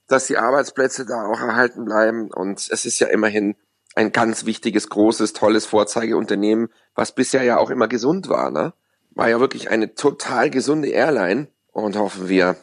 dass 0.07 0.27
die 0.27 0.38
Arbeitsplätze 0.38 1.05
da 1.05 1.27
auch 1.27 1.40
erhalten 1.40 1.85
bleiben. 1.85 2.31
Und 2.31 2.69
es 2.71 2.85
ist 2.85 2.99
ja 3.01 3.09
immerhin 3.09 3.57
ein 3.95 4.12
ganz 4.12 4.47
wichtiges, 4.47 4.88
großes, 4.88 5.33
tolles 5.33 5.66
Vorzeigeunternehmen, 5.66 6.69
was 6.95 7.12
bisher 7.12 7.42
ja 7.42 7.59
auch 7.59 7.71
immer 7.71 7.88
gesund 7.88 8.29
war, 8.29 8.51
ne? 8.51 8.73
War 9.11 9.29
ja 9.31 9.40
wirklich 9.40 9.71
eine 9.71 9.95
total 9.95 10.51
gesunde 10.51 10.88
Airline. 10.88 11.49
Und 11.73 11.97
hoffen 11.97 12.29
wir, 12.29 12.57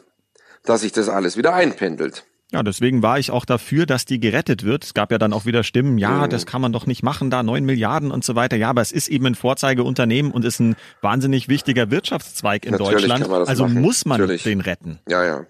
dass 0.64 0.80
sich 0.80 0.90
das 0.90 1.08
alles 1.08 1.36
wieder 1.36 1.54
einpendelt. 1.54 2.24
Ja, 2.54 2.62
deswegen 2.62 3.02
war 3.02 3.18
ich 3.18 3.32
auch 3.32 3.44
dafür, 3.44 3.84
dass 3.84 4.04
die 4.04 4.20
gerettet 4.20 4.62
wird. 4.62 4.84
Es 4.84 4.94
gab 4.94 5.10
ja 5.10 5.18
dann 5.18 5.32
auch 5.32 5.44
wieder 5.44 5.64
Stimmen, 5.64 5.98
ja, 5.98 6.28
das 6.28 6.46
kann 6.46 6.60
man 6.60 6.72
doch 6.72 6.86
nicht 6.86 7.02
machen, 7.02 7.28
da 7.28 7.42
neun 7.42 7.64
Milliarden 7.64 8.12
und 8.12 8.24
so 8.24 8.36
weiter. 8.36 8.54
Ja, 8.54 8.70
aber 8.70 8.80
es 8.80 8.92
ist 8.92 9.08
eben 9.08 9.26
ein 9.26 9.34
Vorzeigeunternehmen 9.34 10.30
und 10.30 10.44
ist 10.44 10.60
ein 10.60 10.76
wahnsinnig 11.00 11.48
wichtiger 11.48 11.90
Wirtschaftszweig 11.90 12.64
in 12.64 12.70
Natürlich 12.70 13.08
Deutschland. 13.08 13.28
Also 13.48 13.64
machen. 13.64 13.80
muss 13.80 14.04
man 14.04 14.20
Natürlich. 14.20 14.44
den 14.44 14.60
retten. 14.60 15.00
Ja, 15.08 15.24
ja. 15.24 15.46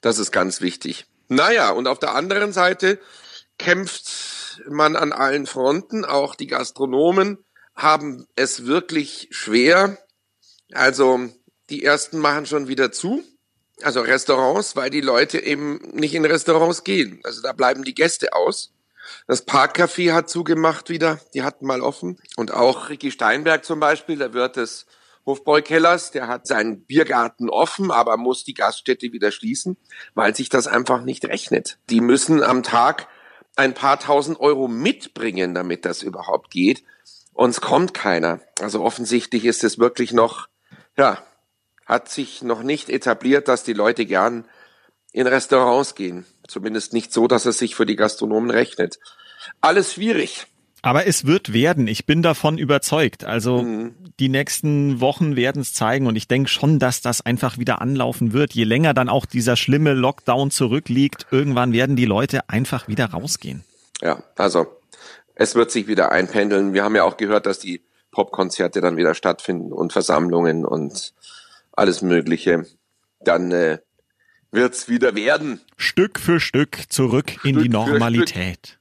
Das 0.00 0.20
ist 0.20 0.30
ganz 0.30 0.60
wichtig. 0.60 1.06
Naja, 1.26 1.70
und 1.70 1.88
auf 1.88 1.98
der 1.98 2.14
anderen 2.14 2.52
Seite 2.52 3.00
kämpft 3.58 4.62
man 4.70 4.94
an 4.94 5.12
allen 5.12 5.46
Fronten. 5.46 6.04
Auch 6.04 6.36
die 6.36 6.46
Gastronomen 6.46 7.38
haben 7.74 8.26
es 8.36 8.64
wirklich 8.64 9.26
schwer. 9.32 9.98
Also 10.72 11.18
die 11.68 11.82
ersten 11.82 12.20
machen 12.20 12.46
schon 12.46 12.68
wieder 12.68 12.92
zu 12.92 13.24
also 13.82 14.00
Restaurants, 14.00 14.76
weil 14.76 14.90
die 14.90 15.00
Leute 15.00 15.38
eben 15.40 15.80
nicht 15.92 16.14
in 16.14 16.24
Restaurants 16.24 16.84
gehen. 16.84 17.20
Also 17.24 17.42
da 17.42 17.52
bleiben 17.52 17.84
die 17.84 17.94
Gäste 17.94 18.32
aus. 18.32 18.72
Das 19.26 19.46
Parkcafé 19.46 20.12
hat 20.12 20.30
zugemacht 20.30 20.88
wieder, 20.88 21.20
die 21.34 21.42
hatten 21.42 21.66
mal 21.66 21.82
offen. 21.82 22.18
Und 22.36 22.52
auch 22.52 22.88
Ricky 22.88 23.10
Steinberg 23.10 23.64
zum 23.64 23.80
Beispiel, 23.80 24.16
der 24.16 24.32
Wirt 24.32 24.56
des 24.56 24.86
Hofbräukellers, 25.26 26.10
der 26.10 26.28
hat 26.28 26.46
seinen 26.46 26.84
Biergarten 26.84 27.48
offen, 27.48 27.90
aber 27.90 28.16
muss 28.16 28.44
die 28.44 28.54
Gaststätte 28.54 29.12
wieder 29.12 29.30
schließen, 29.30 29.76
weil 30.14 30.34
sich 30.34 30.48
das 30.48 30.66
einfach 30.66 31.02
nicht 31.02 31.24
rechnet. 31.24 31.78
Die 31.90 32.00
müssen 32.00 32.42
am 32.42 32.62
Tag 32.62 33.08
ein 33.56 33.74
paar 33.74 33.98
tausend 33.98 34.40
Euro 34.40 34.68
mitbringen, 34.68 35.54
damit 35.54 35.84
das 35.84 36.02
überhaupt 36.02 36.50
geht. 36.50 36.84
und 37.32 37.50
es 37.50 37.60
kommt 37.60 37.94
keiner. 37.94 38.40
Also 38.60 38.82
offensichtlich 38.82 39.44
ist 39.44 39.64
es 39.64 39.78
wirklich 39.78 40.12
noch, 40.12 40.46
ja, 40.96 41.24
hat 41.86 42.08
sich 42.08 42.42
noch 42.42 42.62
nicht 42.62 42.88
etabliert, 42.88 43.48
dass 43.48 43.64
die 43.64 43.72
Leute 43.72 44.06
gern 44.06 44.44
in 45.12 45.26
Restaurants 45.26 45.94
gehen. 45.94 46.26
Zumindest 46.46 46.92
nicht 46.92 47.12
so, 47.12 47.26
dass 47.26 47.46
es 47.46 47.58
sich 47.58 47.74
für 47.74 47.86
die 47.86 47.96
Gastronomen 47.96 48.50
rechnet. 48.50 48.98
Alles 49.60 49.94
schwierig. 49.94 50.46
Aber 50.82 51.06
es 51.06 51.24
wird 51.24 51.54
werden. 51.54 51.88
Ich 51.88 52.04
bin 52.04 52.20
davon 52.20 52.58
überzeugt. 52.58 53.24
Also 53.24 53.62
mhm. 53.62 53.94
die 54.20 54.28
nächsten 54.28 55.00
Wochen 55.00 55.34
werden 55.34 55.62
es 55.62 55.72
zeigen 55.72 56.06
und 56.06 56.16
ich 56.16 56.28
denke 56.28 56.50
schon, 56.50 56.78
dass 56.78 57.00
das 57.00 57.24
einfach 57.24 57.56
wieder 57.56 57.80
anlaufen 57.80 58.34
wird. 58.34 58.52
Je 58.52 58.64
länger 58.64 58.92
dann 58.92 59.08
auch 59.08 59.24
dieser 59.24 59.56
schlimme 59.56 59.94
Lockdown 59.94 60.50
zurückliegt, 60.50 61.26
irgendwann 61.30 61.72
werden 61.72 61.96
die 61.96 62.04
Leute 62.04 62.50
einfach 62.50 62.86
wieder 62.86 63.06
rausgehen. 63.06 63.64
Ja, 64.02 64.22
also 64.36 64.66
es 65.34 65.54
wird 65.54 65.70
sich 65.70 65.86
wieder 65.86 66.12
einpendeln. 66.12 66.74
Wir 66.74 66.84
haben 66.84 66.96
ja 66.96 67.04
auch 67.04 67.16
gehört, 67.16 67.46
dass 67.46 67.58
die 67.58 67.80
Popkonzerte 68.10 68.82
dann 68.82 68.98
wieder 68.98 69.14
stattfinden 69.14 69.72
und 69.72 69.92
Versammlungen 69.92 70.66
und 70.66 71.14
alles 71.76 72.02
Mögliche. 72.02 72.66
Dann 73.20 73.52
äh, 73.52 73.78
wird's 74.50 74.88
wieder 74.88 75.14
werden. 75.14 75.60
Stück 75.76 76.18
für 76.18 76.40
Stück 76.40 76.78
zurück 76.88 77.30
Stück 77.30 77.44
in 77.44 77.58
die 77.58 77.68
Normalität. 77.68 78.78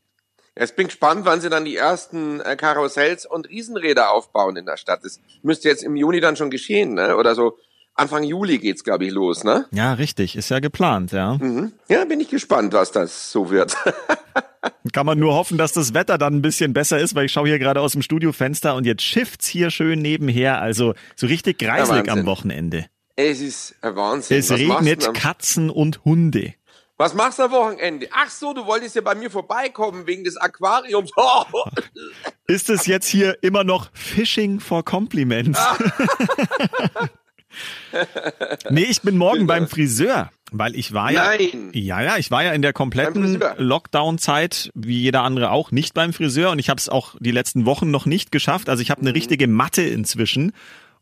Jetzt 0.56 0.76
bin 0.76 0.88
gespannt, 0.88 1.26
wann 1.26 1.42
sie 1.42 1.50
dann 1.50 1.66
die 1.66 1.76
ersten 1.76 2.40
äh, 2.40 2.56
Karussells 2.56 3.26
und 3.26 3.50
Riesenräder 3.50 4.12
aufbauen 4.12 4.56
in 4.56 4.68
der 4.68 4.78
Stadt. 4.78 5.04
Das 5.04 5.20
müsste 5.42 5.68
jetzt 5.68 5.84
im 5.84 5.96
Juni 5.96 6.20
dann 6.20 6.36
schon 6.36 6.52
geschehen, 6.52 6.94
ne? 6.94 7.18
Oder 7.18 7.34
so 7.34 7.58
Anfang 7.96 8.24
Juli 8.24 8.58
geht's, 8.58 8.84
glaube 8.84 9.06
ich, 9.06 9.12
los, 9.12 9.44
ne? 9.44 9.68
Ja, 9.72 9.94
richtig. 9.94 10.36
Ist 10.36 10.50
ja 10.50 10.60
geplant, 10.60 11.12
ja. 11.12 11.38
Mhm. 11.38 11.74
Ja, 11.90 12.06
bin 12.06 12.20
ich 12.20 12.30
gespannt, 12.30 12.74
was 12.74 12.92
das 12.92 13.32
so 13.32 13.52
wird. 13.52 13.76
Kann 14.94 15.06
man 15.06 15.20
nur 15.20 15.34
hoffen, 15.34 15.58
dass 15.58 15.74
das 15.74 15.94
Wetter 15.94 16.18
dann 16.18 16.36
ein 16.36 16.42
bisschen 16.42 16.74
besser 16.74 17.00
ist, 17.00 17.16
weil 17.16 17.26
ich 17.26 17.32
schaue 17.32 17.48
hier 17.48 17.60
gerade 17.60 17.82
aus 17.82 17.92
dem 17.92 18.02
Studiofenster 18.02 18.76
und 18.76 18.86
jetzt 18.86 19.04
schifft's 19.04 19.48
hier 19.48 19.70
schön 19.70 20.02
nebenher. 20.02 20.62
Also 20.62 20.96
so 21.16 21.28
richtig 21.28 21.60
greiselig 21.60 22.08
ja, 22.08 22.14
am 22.14 22.26
Wochenende. 22.26 22.88
Es 23.16 23.42
ist 23.42 23.76
ein 23.82 23.96
Wahnsinn. 23.96 24.38
Es 24.38 24.50
was 24.50 24.60
regnet 24.60 25.14
Katzen 25.14 25.70
und 25.70 26.04
Hunde. 26.04 26.54
Was 26.98 27.14
machst 27.14 27.40
du 27.40 27.44
am 27.44 27.52
Wochenende? 27.52 28.08
Ach 28.12 28.30
so, 28.30 28.54
du 28.54 28.66
wolltest 28.66 28.96
ja 28.96 29.02
bei 29.02 29.16
mir 29.16 29.30
vorbeikommen 29.30 30.08
wegen 30.08 30.24
des 30.24 30.38
Aquariums. 30.38 31.12
Ist 32.48 32.70
es 32.70 32.86
jetzt 32.86 33.08
hier 33.08 33.38
immer 33.42 33.64
noch 33.64 33.90
Fishing 33.94 34.60
for 34.60 34.84
Compliments? 34.84 35.60
nee, 38.70 38.86
ich 38.90 39.02
bin 39.02 39.18
morgen 39.18 39.48
beim 39.48 39.68
Friseur, 39.68 40.32
weil 40.52 40.76
ich 40.76 40.94
war 40.94 41.12
ja, 41.12 41.26
Nein. 41.26 41.72
ja, 41.74 42.02
ja, 42.02 42.18
ich 42.18 42.32
war 42.32 42.44
ja 42.44 42.52
in 42.52 42.62
der 42.62 42.74
kompletten 42.74 43.42
Lockdown-Zeit, 43.58 44.72
wie 44.74 45.00
jeder 45.00 45.24
andere 45.24 45.52
auch, 45.52 45.72
nicht 45.72 45.94
beim 45.94 46.14
Friseur 46.14 46.52
und 46.52 46.60
ich 46.60 46.70
habe 46.70 46.80
es 46.80 46.90
auch 46.90 47.16
die 47.20 47.32
letzten 47.32 47.66
Wochen 47.66 47.92
noch 47.92 48.06
nicht 48.06 48.32
geschafft. 48.32 48.70
Also 48.70 48.82
ich 48.82 48.92
habe 48.92 49.02
eine 49.02 49.12
mhm. 49.12 49.16
richtige 49.16 49.48
Matte 49.48 49.84
inzwischen 49.84 50.54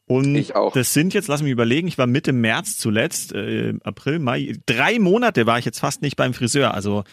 und 0.06 0.36
ich 0.36 0.56
auch. 0.56 0.74
das 0.74 0.94
sind 0.94 1.14
jetzt, 1.14 1.28
lass 1.28 1.42
mich 1.42 1.52
überlegen, 1.52 1.88
ich 1.88 1.98
war 1.98 2.08
Mitte 2.08 2.34
März 2.34 2.78
zuletzt, 2.78 3.34
äh, 3.34 3.74
April, 3.84 4.20
Mai, 4.20 4.58
drei 4.66 5.00
Monate 5.00 5.46
war 5.46 5.58
ich 5.58 5.66
jetzt 5.66 5.80
fast 5.80 6.02
nicht 6.02 6.18
beim 6.18 6.34
Friseur. 6.34 6.74
Also 6.74 7.04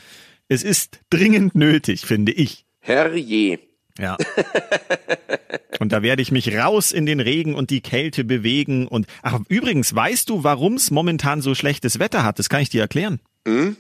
es 0.49 0.63
ist 0.63 1.01
dringend 1.11 1.55
nötig, 1.55 2.07
finde 2.07 2.33
ich. 2.33 2.65
Herrje. 2.81 3.61
Ja. 3.99 4.17
und 5.81 5.93
da 5.93 6.03
werde 6.03 6.23
ich 6.23 6.33
mich 6.33 6.55
raus 6.55 6.93
in 6.93 7.07
den 7.07 7.21
Regen 7.21 7.55
und 7.55 7.71
die 7.71 7.81
Kälte 7.81 8.25
bewegen. 8.25 8.87
Und 8.87 9.07
ach, 9.23 9.41
übrigens, 9.49 9.95
weißt 9.95 10.29
du, 10.31 10.45
warum 10.45 10.75
es 10.75 10.91
momentan 10.91 11.43
so 11.43 11.55
schlechtes 11.55 11.99
Wetter 11.99 12.25
hat? 12.25 12.39
Das 12.39 12.49
kann 12.49 12.63
ich 12.63 12.71
dir 12.71 12.81
erklären. 12.81 13.21
Hm? 13.47 13.77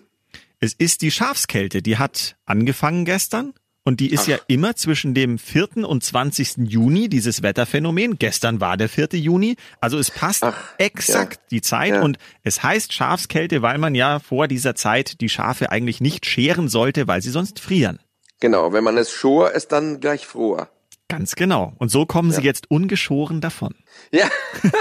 Es 0.60 0.72
ist 0.72 1.02
die 1.02 1.10
Schafskälte. 1.10 1.82
Die 1.82 1.98
hat 1.98 2.36
angefangen 2.44 3.04
gestern 3.04 3.54
und 3.84 4.00
die 4.00 4.10
ist 4.10 4.24
Ach. 4.24 4.28
ja 4.28 4.38
immer 4.48 4.76
zwischen 4.76 5.14
dem 5.14 5.38
4. 5.38 5.88
und 5.88 6.04
20. 6.04 6.68
Juni, 6.68 7.08
dieses 7.08 7.42
Wetterphänomen. 7.42 8.18
Gestern 8.18 8.60
war 8.60 8.76
der 8.76 8.88
4. 8.88 9.08
Juni. 9.12 9.56
Also 9.80 9.98
es 9.98 10.10
passt 10.10 10.44
Ach, 10.44 10.74
exakt 10.78 11.36
ja. 11.36 11.46
die 11.52 11.60
Zeit. 11.62 11.94
Ja. 11.94 12.02
Und 12.02 12.18
es 12.42 12.62
heißt 12.62 12.92
Schafskälte, 12.92 13.62
weil 13.62 13.78
man 13.78 13.94
ja 13.94 14.18
vor 14.18 14.46
dieser 14.48 14.74
Zeit 14.74 15.20
die 15.20 15.28
Schafe 15.28 15.70
eigentlich 15.70 16.00
nicht 16.02 16.26
scheren 16.26 16.68
sollte, 16.68 17.06
weil 17.06 17.22
sie 17.22 17.30
sonst 17.30 17.60
frieren. 17.60 17.98
Genau, 18.40 18.72
wenn 18.72 18.84
man 18.84 18.96
es 18.96 19.10
schor, 19.10 19.52
ist 19.52 19.72
dann 19.72 20.00
gleich 20.00 20.26
froher. 20.26 20.68
Ganz 21.08 21.36
genau. 21.36 21.72
Und 21.78 21.90
so 21.90 22.04
kommen 22.04 22.30
ja. 22.30 22.36
sie 22.36 22.42
jetzt 22.42 22.70
ungeschoren 22.70 23.40
davon. 23.40 23.74
Ja, 24.12 24.28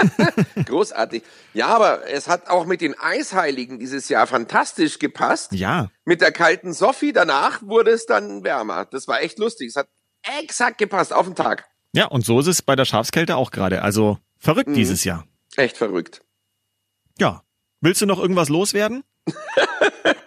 großartig. 0.66 1.22
Ja, 1.54 1.68
aber 1.68 2.06
es 2.06 2.28
hat 2.28 2.48
auch 2.48 2.66
mit 2.66 2.82
den 2.82 2.94
Eisheiligen 2.98 3.78
dieses 3.78 4.10
Jahr 4.10 4.26
fantastisch 4.26 4.98
gepasst. 4.98 5.52
Ja. 5.52 5.90
Mit 6.04 6.20
der 6.20 6.30
kalten 6.30 6.74
Sophie 6.74 7.14
danach 7.14 7.62
wurde 7.62 7.92
es 7.92 8.04
dann 8.04 8.44
wärmer. 8.44 8.84
Das 8.84 9.08
war 9.08 9.22
echt 9.22 9.38
lustig. 9.38 9.68
Es 9.68 9.76
hat 9.76 9.88
exakt 10.42 10.76
gepasst 10.76 11.14
auf 11.14 11.24
den 11.24 11.34
Tag. 11.34 11.66
Ja, 11.94 12.06
und 12.06 12.26
so 12.26 12.38
ist 12.40 12.46
es 12.46 12.60
bei 12.60 12.76
der 12.76 12.84
Schafskälte 12.84 13.36
auch 13.36 13.50
gerade. 13.50 13.80
Also 13.80 14.18
verrückt 14.36 14.68
mhm. 14.68 14.74
dieses 14.74 15.04
Jahr. 15.04 15.26
Echt 15.56 15.78
verrückt. 15.78 16.20
Ja. 17.18 17.42
Willst 17.80 18.02
du 18.02 18.06
noch 18.06 18.18
irgendwas 18.18 18.50
loswerden? 18.50 19.02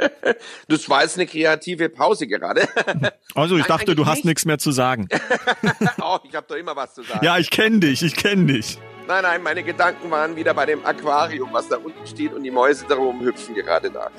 das 0.68 0.90
war 0.90 1.04
jetzt 1.04 1.18
eine 1.18 1.28
kreative 1.28 1.90
Pause 1.90 2.28
gerade. 2.28 2.68
Also 3.34 3.56
ich 3.56 3.66
dachte, 3.66 3.96
du 3.96 4.06
hast 4.06 4.18
nicht. 4.18 4.26
nichts 4.26 4.46
mehr 4.46 4.58
zu 4.58 4.74
sagen. 4.74 5.08
oh, 6.02 6.18
ich 6.26 6.36
habe 6.36 6.46
doch 6.50 6.58
immer 6.58 6.76
was 6.76 6.94
zu 6.96 7.02
sagen. 7.02 7.24
Ja, 7.24 7.38
ich 7.38 7.50
kenne 7.50 7.80
dich, 7.80 8.04
ich 8.04 8.14
kenne 8.18 8.52
dich. 8.52 8.78
Nein, 9.08 9.24
nein, 9.24 9.42
meine 9.42 9.64
Gedanken 9.64 10.12
waren 10.12 10.36
wieder 10.36 10.54
bei 10.54 10.66
dem 10.66 10.86
Aquarium, 10.86 11.50
was 11.54 11.70
da 11.70 11.78
unten 11.78 12.06
steht 12.06 12.34
und 12.34 12.44
die 12.44 12.52
Mäuse 12.52 12.86
darum 12.88 13.22
hüpfen 13.22 13.56
gerade 13.56 13.90
da. 13.90 14.10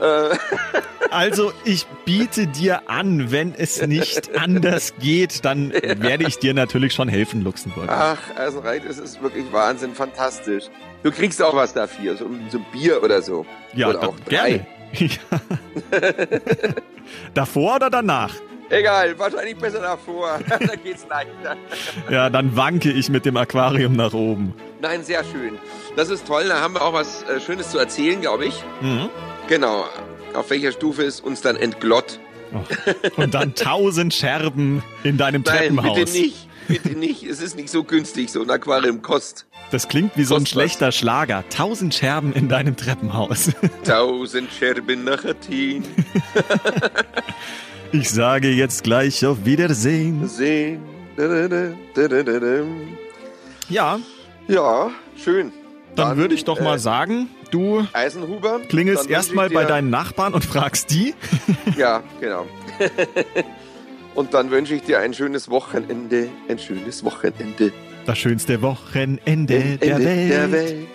Äh. 0.00 0.36
Also 1.10 1.52
ich 1.64 1.86
biete 2.04 2.46
dir 2.46 2.88
an, 2.88 3.30
wenn 3.30 3.54
es 3.54 3.84
nicht 3.84 4.36
anders 4.36 4.94
geht, 5.00 5.44
dann 5.44 5.72
werde 5.72 6.24
ich 6.26 6.38
dir 6.38 6.54
natürlich 6.54 6.94
schon 6.94 7.08
helfen, 7.08 7.42
Luxemburg. 7.42 7.88
Ach, 7.88 8.18
also 8.36 8.60
Reit, 8.60 8.84
es 8.84 8.98
ist 8.98 9.20
wirklich 9.22 9.52
Wahnsinn, 9.52 9.94
fantastisch. 9.94 10.64
Du 11.02 11.10
kriegst 11.10 11.42
auch 11.42 11.54
was 11.54 11.74
dafür, 11.74 12.16
so, 12.16 12.30
so 12.48 12.58
ein 12.58 12.66
Bier 12.72 13.02
oder 13.02 13.22
so. 13.22 13.44
Ja, 13.74 13.88
oder 13.88 14.08
auch 14.08 14.20
drei. 14.20 14.50
gerne. 14.50 14.81
Davor 17.34 17.76
oder 17.76 17.90
danach? 17.90 18.34
Egal, 18.72 19.18
wahrscheinlich 19.18 19.56
besser 19.56 19.80
davor. 19.80 20.40
da 20.48 20.76
geht's 20.76 21.06
leichter. 21.08 21.56
ja, 22.10 22.30
dann 22.30 22.56
wanke 22.56 22.90
ich 22.90 23.10
mit 23.10 23.26
dem 23.26 23.36
Aquarium 23.36 23.92
nach 23.92 24.14
oben. 24.14 24.54
Nein, 24.80 25.04
sehr 25.04 25.24
schön. 25.24 25.58
Das 25.94 26.08
ist 26.08 26.26
toll. 26.26 26.44
Da 26.48 26.60
haben 26.60 26.74
wir 26.74 26.82
auch 26.82 26.94
was 26.94 27.22
äh, 27.24 27.38
Schönes 27.38 27.70
zu 27.70 27.78
erzählen, 27.78 28.20
glaube 28.20 28.46
ich. 28.46 28.64
Mhm. 28.80 29.10
Genau. 29.46 29.84
Auf 30.32 30.48
welcher 30.48 30.72
Stufe 30.72 31.02
es 31.02 31.20
uns 31.20 31.42
dann 31.42 31.56
entglott. 31.56 32.18
Oh. 32.54 33.20
Und 33.20 33.34
dann 33.34 33.54
tausend 33.54 34.14
Scherben 34.14 34.82
in 35.04 35.18
deinem 35.18 35.42
Nein, 35.42 35.56
Treppenhaus. 35.56 35.98
Bitte 35.98 36.12
nicht. 36.12 36.48
Bitte 36.68 36.90
nicht. 36.90 37.22
Es 37.24 37.40
ist 37.40 37.56
nicht 37.56 37.70
so 37.70 37.84
günstig. 37.84 38.30
So 38.30 38.42
ein 38.42 38.50
Aquarium 38.50 39.02
kostet. 39.02 39.46
Das 39.70 39.88
klingt 39.88 40.16
wie 40.16 40.24
so 40.24 40.36
ein 40.36 40.46
schlechter 40.46 40.88
was. 40.88 40.96
Schlager. 40.96 41.44
Tausend 41.48 41.94
Scherben 41.94 42.32
in 42.32 42.48
deinem 42.48 42.76
Treppenhaus. 42.76 43.50
Tausend 43.84 44.50
Scherben 44.52 45.04
nach 45.04 45.24
Athen. 45.24 45.84
Ich 47.92 48.10
sage 48.10 48.48
jetzt 48.48 48.84
gleich 48.84 49.24
auf 49.26 49.44
Wiedersehen. 49.44 50.26
Sehen. 50.28 50.82
Ja. 53.68 54.00
Ja, 54.48 54.90
schön. 55.16 55.52
Dann, 55.94 56.08
dann 56.08 56.16
würde 56.16 56.34
ich 56.34 56.44
doch 56.44 56.58
äh, 56.58 56.64
mal 56.64 56.78
sagen, 56.78 57.28
du 57.50 57.86
Eisenhuber, 57.92 58.60
klingelst 58.60 59.10
erstmal 59.10 59.50
bei 59.50 59.64
deinen 59.64 59.90
Nachbarn 59.90 60.32
und 60.32 60.44
fragst 60.44 60.90
die. 60.90 61.14
ja, 61.76 62.02
genau. 62.18 62.46
und 64.14 64.34
dann 64.34 64.50
wünsche 64.50 64.74
ich 64.74 64.82
dir 64.82 65.00
ein 65.00 65.14
schönes 65.14 65.50
Wochenende, 65.50 66.28
ein 66.48 66.58
schönes 66.58 67.04
Wochenende. 67.04 67.72
Das 68.06 68.18
schönste 68.18 68.62
Wochenende 68.62 69.22
Ende 69.24 69.78
der, 69.78 69.98
Welt. 69.98 70.30
der 70.30 70.52
Welt. 70.52 70.88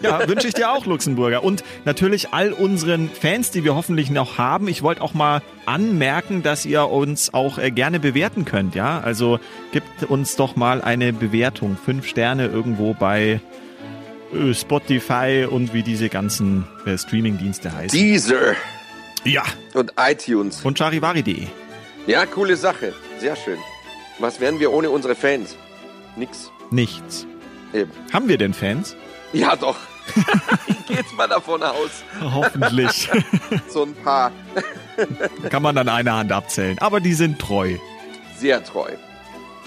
Ja, 0.00 0.28
wünsche 0.28 0.48
ich 0.48 0.54
dir 0.54 0.70
auch, 0.70 0.86
Luxemburger. 0.86 1.44
Und 1.44 1.64
natürlich 1.84 2.32
all 2.32 2.52
unseren 2.52 3.08
Fans, 3.08 3.50
die 3.50 3.64
wir 3.64 3.74
hoffentlich 3.74 4.10
noch 4.10 4.38
haben. 4.38 4.68
Ich 4.68 4.82
wollte 4.82 5.00
auch 5.02 5.14
mal 5.14 5.40
anmerken, 5.66 6.42
dass 6.42 6.66
ihr 6.66 6.88
uns 6.90 7.32
auch 7.32 7.58
äh, 7.58 7.70
gerne 7.70 8.00
bewerten 8.00 8.44
könnt. 8.44 8.74
Ja, 8.74 9.00
also 9.00 9.38
gibt 9.72 10.04
uns 10.08 10.36
doch 10.36 10.56
mal 10.56 10.82
eine 10.82 11.12
Bewertung. 11.12 11.76
Fünf 11.82 12.06
Sterne 12.06 12.46
irgendwo 12.46 12.92
bei 12.92 13.40
äh, 14.34 14.52
Spotify 14.52 15.46
und 15.48 15.72
wie 15.72 15.82
diese 15.82 16.08
ganzen 16.08 16.66
äh, 16.84 16.98
Streaming-Dienste 16.98 17.72
heißen. 17.72 17.98
Deezer. 17.98 18.54
Ja. 19.24 19.44
Und 19.72 19.94
iTunes. 19.96 20.62
Und 20.62 20.78
charivari.de. 20.78 21.46
Ja, 22.06 22.26
coole 22.26 22.56
Sache. 22.56 22.92
Sehr 23.18 23.34
schön. 23.34 23.58
Was 24.18 24.38
wären 24.38 24.60
wir 24.60 24.72
ohne 24.72 24.90
unsere 24.90 25.14
Fans? 25.14 25.56
Nix. 26.16 26.50
Nichts. 26.70 27.26
Eben. 27.72 27.90
Haben 28.12 28.28
wir 28.28 28.36
denn 28.36 28.52
Fans? 28.52 28.94
Ja, 29.32 29.56
doch. 29.56 29.76
ich 30.66 30.86
gehe 30.86 30.98
jetzt 30.98 31.16
mal 31.16 31.26
davon 31.26 31.62
aus. 31.62 32.04
Hoffentlich. 32.20 33.08
so 33.68 33.84
ein 33.84 33.94
paar. 33.94 34.32
Kann 35.50 35.62
man 35.62 35.78
an 35.78 35.88
einer 35.88 36.16
Hand 36.16 36.30
abzählen. 36.30 36.78
Aber 36.78 37.00
die 37.00 37.14
sind 37.14 37.38
treu. 37.38 37.76
Sehr 38.36 38.62
treu. 38.62 38.90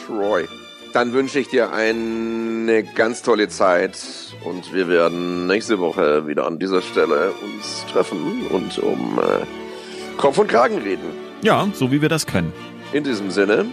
Treu. 0.06 0.46
Dann 0.94 1.14
wünsche 1.14 1.40
ich 1.40 1.50
dir 1.50 1.72
eine 1.74 2.84
ganz 2.84 3.24
tolle 3.24 3.50
Zeit 3.50 3.98
und 4.44 4.74
wir 4.74 4.88
werden 4.88 5.48
nächste 5.48 5.80
Woche 5.80 6.28
wieder 6.28 6.46
an 6.46 6.60
dieser 6.60 6.82
Stelle 6.82 7.32
uns 7.44 7.86
treffen 7.92 8.48
und 8.48 8.80
um 8.80 9.20
äh, 9.20 10.18
Kopf 10.18 10.38
und 10.38 10.48
Kragen 10.48 10.78
reden. 10.78 11.27
Ja, 11.42 11.68
so 11.74 11.92
wie 11.92 12.02
wir 12.02 12.10
das 12.10 12.26
können. 12.26 12.52
In 12.94 13.04
diesem 13.04 13.32
Sinne, 13.32 13.66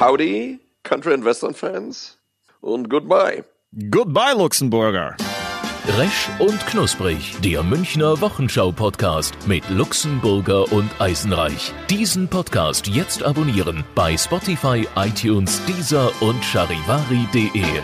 howdy 0.00 0.58
Country- 0.82 1.14
and 1.14 1.24
Western-Fans 1.24 2.18
und 2.60 2.88
goodbye. 2.90 3.44
Goodbye, 3.90 4.34
Luxemburger. 4.36 5.16
Resch 5.98 6.30
und 6.38 6.58
Knusprig, 6.66 7.36
der 7.42 7.62
Münchner 7.62 8.18
Wochenschau-Podcast 8.20 9.34
mit 9.46 9.68
Luxemburger 9.68 10.72
und 10.72 10.88
Eisenreich. 10.98 11.74
Diesen 11.90 12.28
Podcast 12.28 12.86
jetzt 12.86 13.22
abonnieren 13.22 13.84
bei 13.94 14.16
Spotify, 14.16 14.86
iTunes, 14.96 15.62
Deezer 15.66 16.10
und 16.22 16.42
charivari.de. 16.42 17.82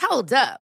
Hold 0.00 0.32
up. 0.32 0.60